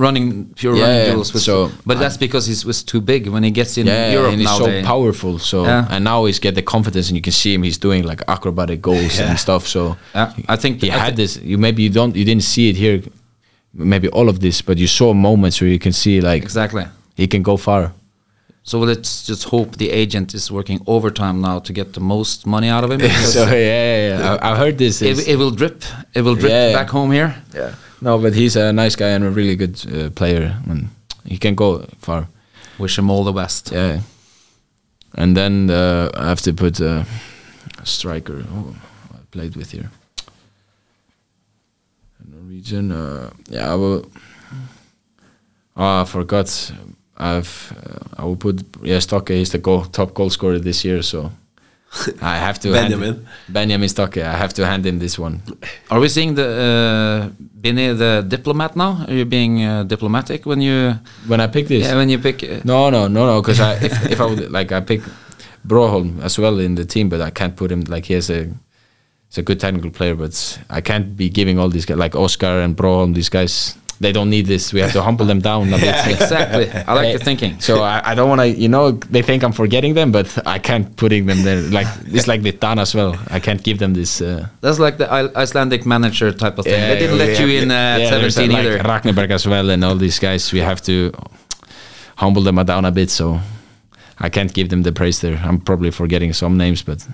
[0.04, 0.28] running
[0.60, 1.34] pure Yeah, running duels.
[1.34, 4.32] With, so but that's because he was too big when he gets in yeah, Europe
[4.34, 4.66] and he's now.
[4.66, 5.40] so powerful.
[5.40, 5.88] So Yeah.
[5.94, 7.64] and now he's get the confidence and you can see him.
[7.64, 9.64] He's doing like acrobatic goals and stuff.
[9.68, 9.80] So
[10.54, 11.32] I think he I had thi- this.
[11.50, 13.02] You maybe you don't you didn't see it here,
[13.74, 16.86] maybe all of this, but you saw moments where you can see like exactly.
[17.16, 17.92] he can go far.
[18.68, 22.68] So let's just hope the agent is working overtime now to get the most money
[22.68, 23.00] out of him.
[23.34, 24.34] so yeah, yeah, yeah.
[24.42, 25.02] I, I've heard this.
[25.02, 25.84] it, it will drip.
[26.14, 26.76] It will drip Yeah, yeah.
[26.76, 27.34] back home here.
[27.56, 27.76] yeah.
[28.02, 30.90] No, but he's a nice guy and a really good uh, player, and
[31.26, 32.28] he can go far.
[32.78, 33.72] Wish him all the best.
[33.72, 34.02] Yeah.
[35.16, 37.06] And then uh, I have to put uh,
[37.82, 38.44] a striker.
[38.54, 38.76] Oh,
[39.14, 39.90] I played with here.
[42.30, 42.92] Norwegian.
[42.92, 44.12] Uh, yeah, I will.
[45.78, 46.72] Oh, I forgot.
[47.18, 47.74] I've.
[47.84, 48.64] Uh, I will put.
[48.84, 51.32] Yeah, Stokke is the goal, top goal scorer this year, so
[52.22, 52.68] I have to.
[52.74, 53.28] hand- Benjamin.
[53.50, 54.18] Benjamin Stokke.
[54.24, 55.42] I have to hand him this one.
[55.90, 57.32] Are we seeing the
[57.64, 59.06] uh, the diplomat now?
[59.08, 60.94] Are you being uh, diplomatic when you
[61.28, 61.84] When I pick this.
[61.84, 62.44] yeah when you pick?
[62.44, 63.42] Uh, No, no, no, no.
[63.42, 65.02] Because I, if, if I would like, I pick
[65.68, 68.46] Broholm as well in the team, but I can't put him like he has a,
[69.30, 72.62] he's a good technical player, but I can't be giving all these guys like Oscar
[72.62, 73.14] and Broholm.
[73.16, 74.74] These guys, they don't need this.
[74.74, 76.08] We have to humble them down a bit.
[76.08, 76.70] exactly.
[76.72, 77.60] I like your thinking.
[77.60, 80.60] So I, I don't want to, you know, they think I'm forgetting them, but I
[80.60, 81.62] can't putting them there.
[81.62, 83.16] Like it's like with Dan as well.
[83.30, 84.22] I can't give them this.
[84.22, 86.74] Uh, That's like the I- Icelandic manager type of thing.
[86.80, 88.80] Yeah, they didn't we let you in uh, yeah, at there's, 17 like either.
[88.84, 90.54] Ragneberg as well, and all these guys.
[90.54, 91.12] We have to
[92.18, 93.10] humble them down a bit.
[93.10, 93.40] So
[94.20, 95.38] I can't give them the praise there.
[95.44, 97.08] I'm probably forgetting some names, but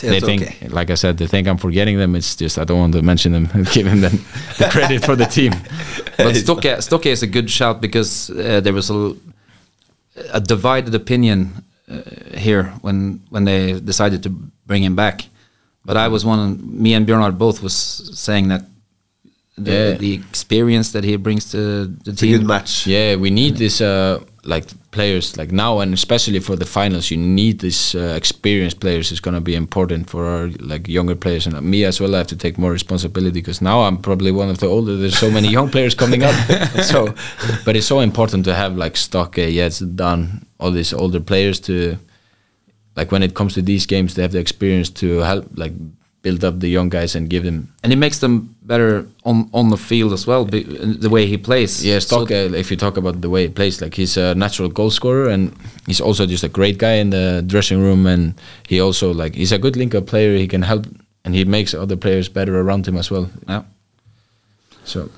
[0.00, 0.68] they think, okay.
[0.68, 2.14] like I said, they think I'm forgetting them.
[2.14, 4.12] It's just I don't want to mention them and giving them
[4.58, 5.52] the credit for the team.
[6.16, 8.88] But Stokke, Stokke is a good shout because uh, there was
[10.32, 12.02] a divided opinion uh,
[12.36, 14.30] here when when they decided to
[14.66, 15.24] bring him back.
[15.84, 16.58] But I was one.
[16.82, 17.74] Me and Bjørnar both was
[18.14, 18.62] saying that
[19.58, 19.98] the, Yeah.
[19.98, 22.38] the experience that he brings to the It's a team.
[22.38, 22.86] good match.
[22.86, 27.10] Yeah, we need this uh, like players like now and especially for the finals.
[27.10, 29.10] You need this uh, experienced players.
[29.10, 32.14] It's gonna be important for our like younger players and me as well.
[32.14, 34.96] I have to take more responsibility because now I'm probably one of the older.
[34.96, 36.34] There's so many young players coming up.
[36.82, 37.14] so,
[37.64, 41.98] but it's so important to have like Stock, Yates, Dan, all these older players to
[42.96, 45.72] like when it comes to these games, they have the experience to help like
[46.24, 49.68] build up the young guys and give them and it makes them better on on
[49.70, 50.44] the field as well.
[50.44, 50.62] Be,
[51.02, 51.84] the way he plays.
[51.84, 52.30] Yeah, So- Stock.
[52.30, 55.30] uh, if you talk about the way he plays, like he's a natural goal scorer,
[55.32, 55.50] and
[55.86, 58.32] he's also just a great guy in the dressing room, and
[58.68, 60.36] he also like he's a good link-up player.
[60.38, 60.86] He can help,
[61.24, 63.26] and he makes other players better around him as well.
[63.48, 63.62] yeah.
[64.84, 65.08] So,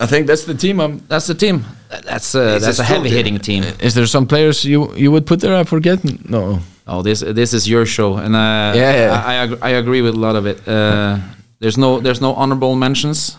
[0.00, 0.80] I think that's the team.
[0.80, 1.64] Um, That's the team.
[2.04, 3.64] That's uh, It's that's a a heavy hitting team.
[3.80, 5.60] is there some players you you would put there?
[5.60, 5.98] I forget.
[6.28, 6.58] No.
[6.88, 9.22] Oh, this this is your show, and uh, Yeah, yeah.
[9.26, 10.66] I I, ag- I agree with a lot of it.
[10.66, 11.18] Uh,
[11.60, 13.36] there's no there's no honorable mentions.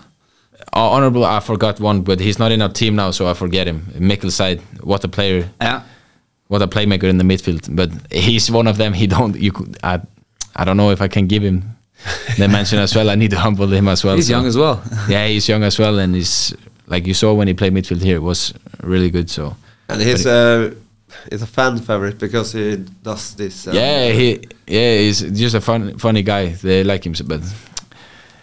[0.74, 1.26] Uh, honorable.
[1.26, 3.80] I forgot one, but he's not in our team now, so I forget him.
[3.97, 4.62] Mikkel side.
[4.84, 5.50] What a player.
[5.62, 5.82] Yeah,
[6.47, 7.76] What a playmaker in the midfield.
[7.76, 8.93] But he's one of them.
[8.93, 9.36] He don't.
[9.36, 9.78] You could.
[9.84, 10.00] I.
[10.56, 11.64] I don't know if I can give him
[12.38, 13.10] the mention as well.
[13.10, 14.16] I need to humble him as well.
[14.16, 14.82] he's so- young as well.
[15.10, 16.54] yeah, he's young as well, and he's
[16.88, 19.30] like you saw when he played midfield here, it was really good.
[19.30, 19.56] So
[19.88, 20.74] And he's uh,
[21.30, 23.68] he's a fan favorite because he does this.
[23.68, 26.47] um, yeah, he yeah he's just a fun funny guy.
[26.49, 27.41] They like him, but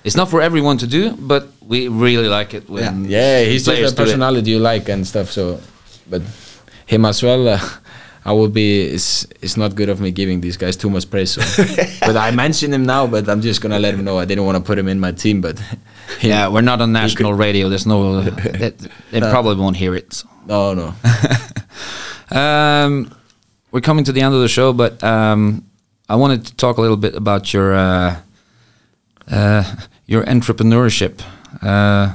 [0.05, 3.93] It's not for everyone to do, but we really like it when yeah, he's just
[3.93, 5.31] a personality you like and stuff.
[5.31, 5.59] So,
[6.09, 6.23] but
[6.87, 7.49] him as well.
[7.49, 7.59] Uh,
[8.25, 8.83] I will be.
[8.95, 11.31] It's it's not good of me giving these guys too much praise.
[11.33, 11.43] So.
[12.07, 14.57] but I mention him now, but I'm just gonna let him know I didn't want
[14.59, 15.59] to put him in my team, but.
[16.21, 17.69] he- Yeah, we're not on national radio.
[17.69, 18.21] There's no.
[18.61, 18.71] They,
[19.11, 20.13] they probably won't hear it.
[20.13, 20.27] so.
[20.47, 20.95] No, no.
[22.31, 23.15] Um,
[23.71, 25.65] we're coming to the end of the show, but um,
[26.09, 28.17] I wanted to talk a little bit about your uh,
[29.31, 29.65] uh,
[30.07, 31.21] your entrepreneurship.
[31.63, 32.13] Uh,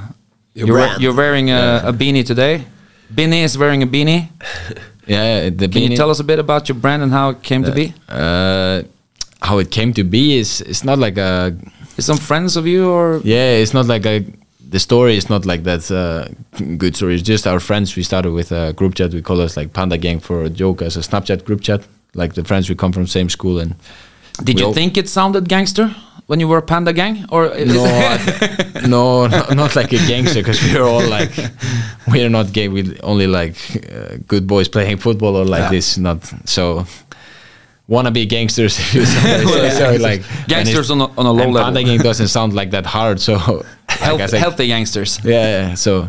[0.54, 1.02] Your you're, brand.
[1.02, 2.64] you're wearing a, a beanie today.
[3.12, 4.28] Binni is wearing a beanie.
[5.04, 7.42] Yeah, the Can you beanie- tell us a bit about your brand and how it
[7.42, 7.92] came to be?
[8.08, 8.82] Uh,
[9.42, 11.56] how it came to be is it's not like a
[11.96, 14.24] Is some friends of you or Yeah, it's not like a
[14.72, 16.26] the story is not like that uh,
[16.78, 17.14] good story.
[17.14, 17.94] It's just our friends.
[17.96, 19.12] We started with a group chat.
[19.12, 21.82] We call us like Panda Gang for a joke as a Snapchat group chat.
[22.14, 23.74] Like the friends we come from same school and.
[24.44, 25.94] Did you think it sounded gangster
[26.26, 27.26] when you were a Panda Gang?
[27.28, 31.30] Or No, I no, no, not like a gangster because we're all like,
[32.08, 32.68] we're not gay.
[32.68, 33.56] We only like
[33.92, 35.70] uh, good boys playing football or like Yeah.
[35.70, 35.98] this.
[35.98, 36.86] Not so.
[37.88, 38.78] Wanna be gangsters?
[38.78, 41.72] if you say so, so, like Gangsters on a, on a low and level.
[41.72, 43.20] Panda gang doesn't sound like that hard.
[43.20, 43.34] So
[43.88, 45.18] like Health, I healthy gangsters.
[45.24, 45.74] yeah, yeah.
[45.74, 46.08] So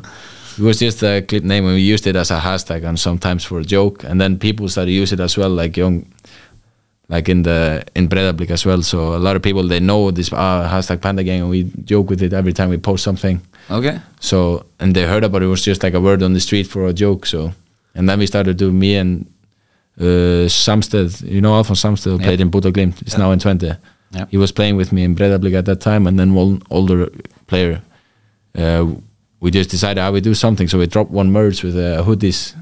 [0.57, 3.43] it was just a clip name, and we used it as a hashtag and sometimes
[3.43, 4.03] for a joke.
[4.03, 6.05] And then people started to use it as well, like young,
[7.09, 8.81] like in the in Breiðablik as well.
[8.83, 12.09] So a lot of people they know this uh, hashtag Panda Gang, and we joke
[12.09, 13.41] with it every time we post something.
[13.71, 13.99] Okay.
[14.19, 16.67] So and they heard about it, it was just like a word on the street
[16.67, 17.25] for a joke.
[17.25, 17.53] So
[17.95, 19.25] and then we started to me and
[19.99, 22.99] uh, Sampsted, you know, Alfons Sampsted played in Bodø Glimt.
[23.03, 23.77] He's now in Twente.
[24.11, 24.25] Yeah.
[24.29, 27.09] He was playing with me in Breiðablik at that time, and then one older
[27.47, 27.81] player.
[28.55, 28.85] Uh,
[29.39, 32.55] we just decided I would do something, so we dropped one merch with uh, hoodies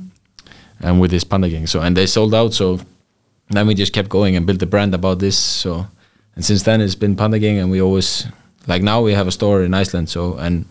[0.79, 1.67] and with this Panda Gang.
[1.67, 2.53] So and they sold out.
[2.53, 2.79] So
[3.49, 5.37] then we just kept going and built a brand about this.
[5.37, 5.85] So
[6.35, 8.25] and since then it's been Panda Gang, and we always
[8.67, 10.09] like now we have a store in Iceland.
[10.09, 10.65] So and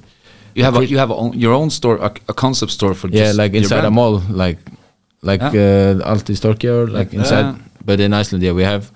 [0.55, 3.27] You have a, you have a your own store, a, a concept store for yeah,
[3.27, 4.59] just like inside a mall, like
[5.23, 5.95] like Yeah.
[6.01, 7.41] uh, like inside.
[7.41, 7.55] Yeah.
[7.85, 8.91] But in Iceland, yeah, we have,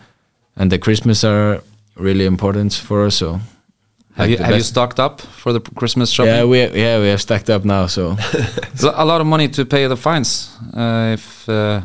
[0.57, 1.61] and the Christmas are
[1.97, 3.17] really important for us.
[3.17, 6.35] So Have like you have you stocked up for the Christmas shopping?
[6.35, 7.87] Yeah, we yeah we have stacked up now.
[7.89, 8.17] So
[8.97, 11.81] a lot of money to pay the fines uh, if uh,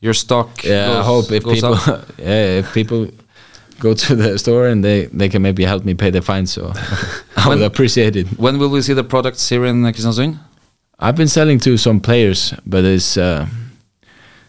[0.00, 0.48] your stock.
[0.64, 1.76] yeah, goes, I hope if people
[2.18, 3.06] yeah if people
[3.80, 6.46] go to the store and they they can maybe help me pay the fine.
[6.46, 6.62] So
[7.36, 8.26] I would When- appreciate it.
[8.38, 10.36] When will we see the products here in Kristiansund?
[11.00, 13.16] I've been selling to some players, but it's.
[13.16, 13.46] Uh,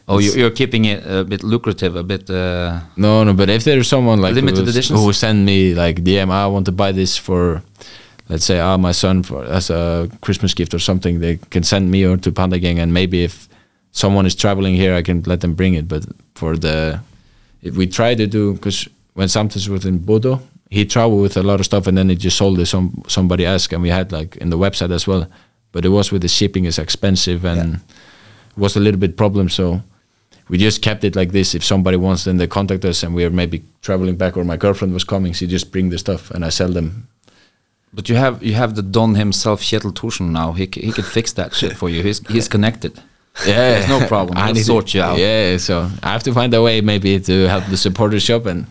[0.08, 2.30] Oh, It's- you're keeping it a bit lucrative, a bit.
[2.30, 5.00] Uh, No, no, but if there's someone like Limited editions?
[5.00, 7.62] who send me like DM, I want to buy this for,
[8.30, 11.90] let's say, ah, my son for as a Christmas gift or something, they can send
[11.90, 13.48] me or to Panda Gang, and maybe if
[13.92, 15.88] someone is traveling here, I can let them bring it.
[15.88, 16.04] But
[16.36, 17.00] for the,
[17.62, 20.40] if we try to do, because when Samtis was in Bodø,
[20.70, 22.66] he traveled with a lot of stuff, and then he just sold it.
[22.66, 25.28] Some somebody asked, and we had like in the website as well,
[25.72, 29.48] but it was with the shipping is expensive and it was a little bit problem.
[29.50, 29.82] So
[30.54, 31.56] we just kept it like this.
[31.56, 34.58] If somebody wants, then they contact us, and we are maybe traveling back, or my
[34.64, 35.34] girlfriend was coming.
[35.34, 36.88] She just bring the stuff, and I sell them.
[37.98, 40.28] but you have you have the Don himself, Kjetil Thorsen.
[40.40, 42.00] Now he c- he could fix that shit for you.
[42.08, 42.94] He's he's connected.
[43.48, 44.38] Yeah, There's no problem.
[44.46, 45.18] I need to- sort you out.
[45.18, 45.76] Yeah, so
[46.08, 48.66] I have to find a way maybe to help the supporter shop, and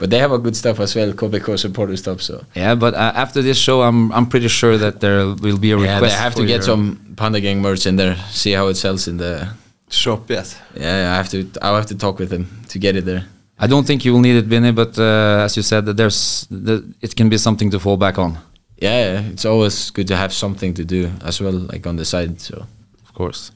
[0.00, 1.12] but they have a good stuff as well.
[1.20, 2.18] KBK supporter stuff.
[2.28, 5.70] So Yeah, but uh, after this show, I'm I'm pretty sure that there will be
[5.72, 6.02] a request.
[6.02, 6.82] yeah, they have to get your- some
[7.16, 8.16] Panda Gang merch in there.
[8.30, 9.48] See how it sells in the.
[9.90, 10.56] Shop, yes.
[10.74, 11.48] Yeah, I have to.
[11.62, 13.24] I'll have to talk with him to get it there.
[13.58, 16.46] I don't think you will need it, Binni, but uh, as you said, that there's
[16.50, 18.36] the, it can be something to fall back on.
[18.82, 22.40] Yeah, it's always good to have something to do as well, like on the side.
[22.40, 22.66] So
[23.04, 23.52] Of course.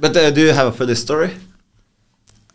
[0.00, 1.30] But uh, do you have a funny story?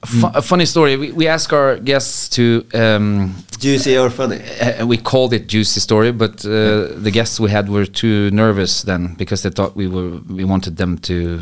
[0.03, 0.95] A, fu- a funny story.
[0.97, 2.65] We, we ask our guests to.
[2.73, 4.39] Um, Juicy or funny?
[4.61, 8.83] uh, we called it juicy story, but uh, the guests we had were too nervous
[8.83, 11.39] then because they thought we were we wanted them to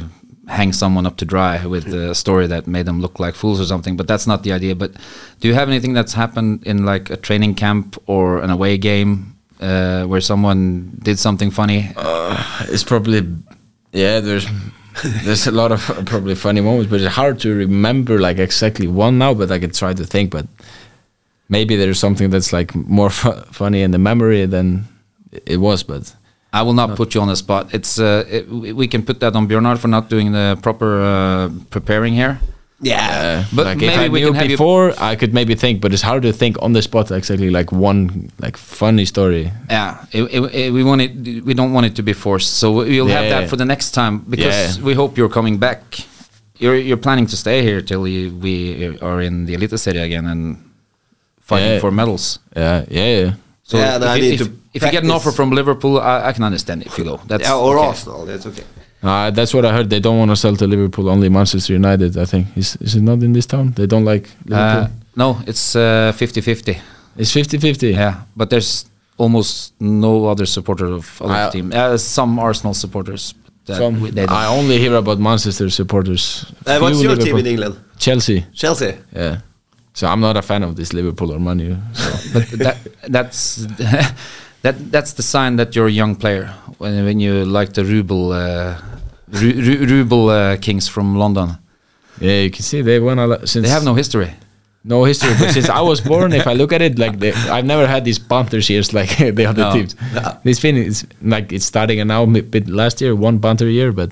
[0.51, 3.65] hang someone up to dry with a story that made them look like fools or
[3.65, 3.95] something.
[3.97, 4.75] But that's not the idea.
[4.75, 4.91] But
[5.39, 9.35] do you have anything that's happened in like a training camp or an away game
[9.59, 11.89] uh, where someone did something funny?
[12.73, 13.21] it's probably
[13.91, 14.47] yeah there's
[15.25, 19.17] there's a lot of probably funny moments but it's hard to remember like exactly one
[19.17, 20.45] now but i can try to think but
[21.49, 24.85] maybe there's something that's like more fu- funny in the memory than
[25.45, 26.13] it was but
[26.53, 27.73] I will not put you on the spot.
[27.73, 31.01] It's uh, it, we we can put that on Bjørnar for not doing the proper
[31.01, 32.39] uh, preparing here.
[32.83, 33.45] Yeah.
[33.55, 35.93] But like maybe if I we knew can have before i could maybe think but
[35.93, 40.23] it's hard to think on the spot exactly like one like funny story Yeah, it,
[40.23, 41.11] it, it- we want it.
[41.45, 42.57] We don't want it to be forced.
[42.61, 43.33] So we'll have Yeah.
[43.41, 44.83] that for the next time because Yeah.
[44.87, 45.81] we hope you're coming back.
[46.57, 50.25] You're you're planning to stay here till you, we are in the Elite Serie again
[50.25, 50.57] and
[51.39, 51.81] fighting Yeah.
[51.83, 52.39] for medals.
[52.55, 53.31] yeah yeah yeah
[53.71, 55.49] So Yeah, if, no, I you- need if, to if you get an offer from
[55.59, 57.15] Liverpool, I, I can understand if you go.
[57.29, 57.87] That's yeah, or okay.
[57.91, 58.65] Arsenal, that's okay.
[59.09, 62.11] uh, that's what i heard they don't want to sell to liverpool only manchester united
[62.25, 64.87] i think is, is it not in this town they don't like liverpool Uh,
[65.21, 66.77] no, it's uh, 50-50.
[67.21, 68.71] it's 50-50 Yeah, but there's
[69.17, 71.65] almost no other supporter of other I- team.
[71.73, 73.23] Uh, some Arsenal supporters.
[73.33, 74.31] but that Some, they don't.
[74.43, 76.23] I only hear about Manchester supporters.
[76.65, 77.75] Uh, what's Few your team Liverpool- in England?
[78.05, 78.39] Chelsea.
[78.61, 78.93] Chelsea.
[79.15, 79.35] Yeah.
[79.93, 81.75] So I'm not a fan of this Liverpool or Manu.
[81.93, 82.09] So.
[82.33, 82.77] but that
[83.09, 83.55] that's
[84.61, 88.31] that that's the sign that you're a young player when when you like the ruble
[88.31, 88.75] uh,
[89.41, 91.57] Ru- Ru- ruble uh, kings from London.
[92.19, 93.65] yeah, you can see they won a lot since.
[93.65, 94.29] They have no history.
[94.83, 95.33] no history.
[95.39, 97.13] But since I was born, if I look at it, like
[97.49, 99.73] I've never had these Panthers years like the other No.
[99.73, 99.95] teams.
[100.43, 104.09] It's been it's like it's starting now bit last year one Panther year, but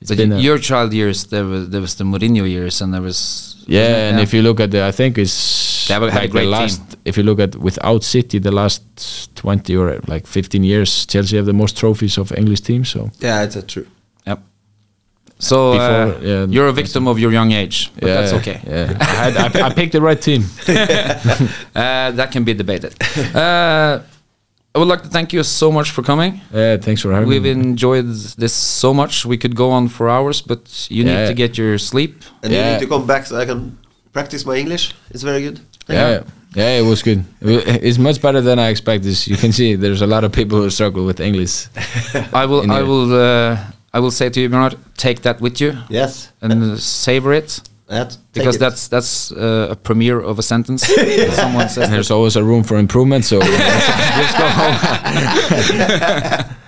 [0.00, 3.02] it's But been your child years, there was there was the Mourinho years, and there
[3.02, 4.08] was yeah.
[4.10, 6.30] And if you look at the, I think it's They have a- had a like
[6.32, 6.60] great the team.
[6.60, 6.80] last.
[7.04, 8.82] If you look at without City, the last
[9.34, 12.88] twenty or like fifteen years, Chelsea have the most trophies of English teams.
[12.90, 13.86] So Yeah, it's uh, true.
[14.26, 14.38] Yep.
[15.38, 18.60] So uh, Before, yeah, you're a victim of your young age, but that's okay.
[18.66, 20.44] Yeah, I, had, I, I picked the right team.
[21.74, 22.92] Uh, that can be debated.
[23.34, 24.00] uh,
[24.74, 26.40] I would like to thank you so much for coming.
[26.54, 27.50] Yeah, thanks for having We've me.
[27.50, 28.06] enjoyed
[28.38, 29.26] this so much.
[29.26, 32.22] We could go on for hours, but you need to get your sleep.
[32.42, 32.72] And you Yeah.
[32.72, 33.76] need to come back so I can
[34.12, 34.92] practice my English.
[35.10, 35.58] It's very good.
[35.88, 36.22] Yeah,
[36.54, 37.24] yeah, it was good.
[37.40, 39.26] It's much better than I expected.
[39.26, 41.66] You can see there's a lot of people who struggle with English.
[42.32, 42.70] I will.
[42.70, 43.12] I will.
[43.12, 43.56] Uh,
[43.92, 46.28] I will say to you, Bernard, take that with you Yes.
[46.42, 47.60] and uh, savor it
[47.90, 48.60] That, because it.
[48.60, 50.86] that's that's uh, a premiere of a sentence.
[51.34, 53.24] Someone says And there's always a room for improvement.
[53.24, 54.76] So just go home.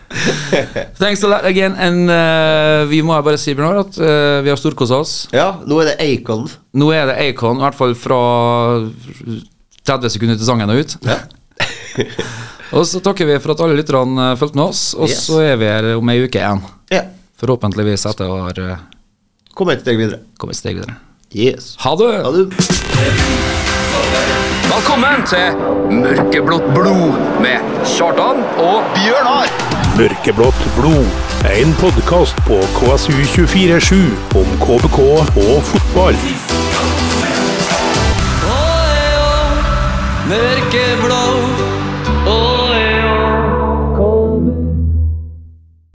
[0.98, 1.74] Thanks a lot again.
[1.78, 5.12] And uh, vi må bare si, Bernard, at uh, vi har storkosa oss.
[5.32, 6.48] Ja, nå er det Acon.
[6.74, 8.18] Nå er det Acon, i hvert fall fra
[9.86, 10.96] 30 sekunder til sangen er ut.
[12.72, 15.22] og så takker vi for at alle lytterne uh, fulgte med oss, og Yes.
[15.30, 16.66] så er vi her om ei uke igjen.
[16.92, 17.06] Ja.
[17.42, 18.76] Forhåpentligvis etter å ha uh,
[19.70, 20.20] et steg videre.
[20.38, 20.98] kommet et steg videre.
[21.34, 21.76] Yes.
[21.78, 22.22] Ha det!
[22.24, 22.44] Ha det.
[24.68, 25.54] Velkommen til
[26.02, 29.48] Mørkeblått blod med Kjartan og Bjørnar.
[29.96, 31.08] Mørkeblått blod.
[31.48, 34.02] En podkast på KSU247
[34.42, 36.20] om KBK og fotball.
[40.28, 40.81] Mørke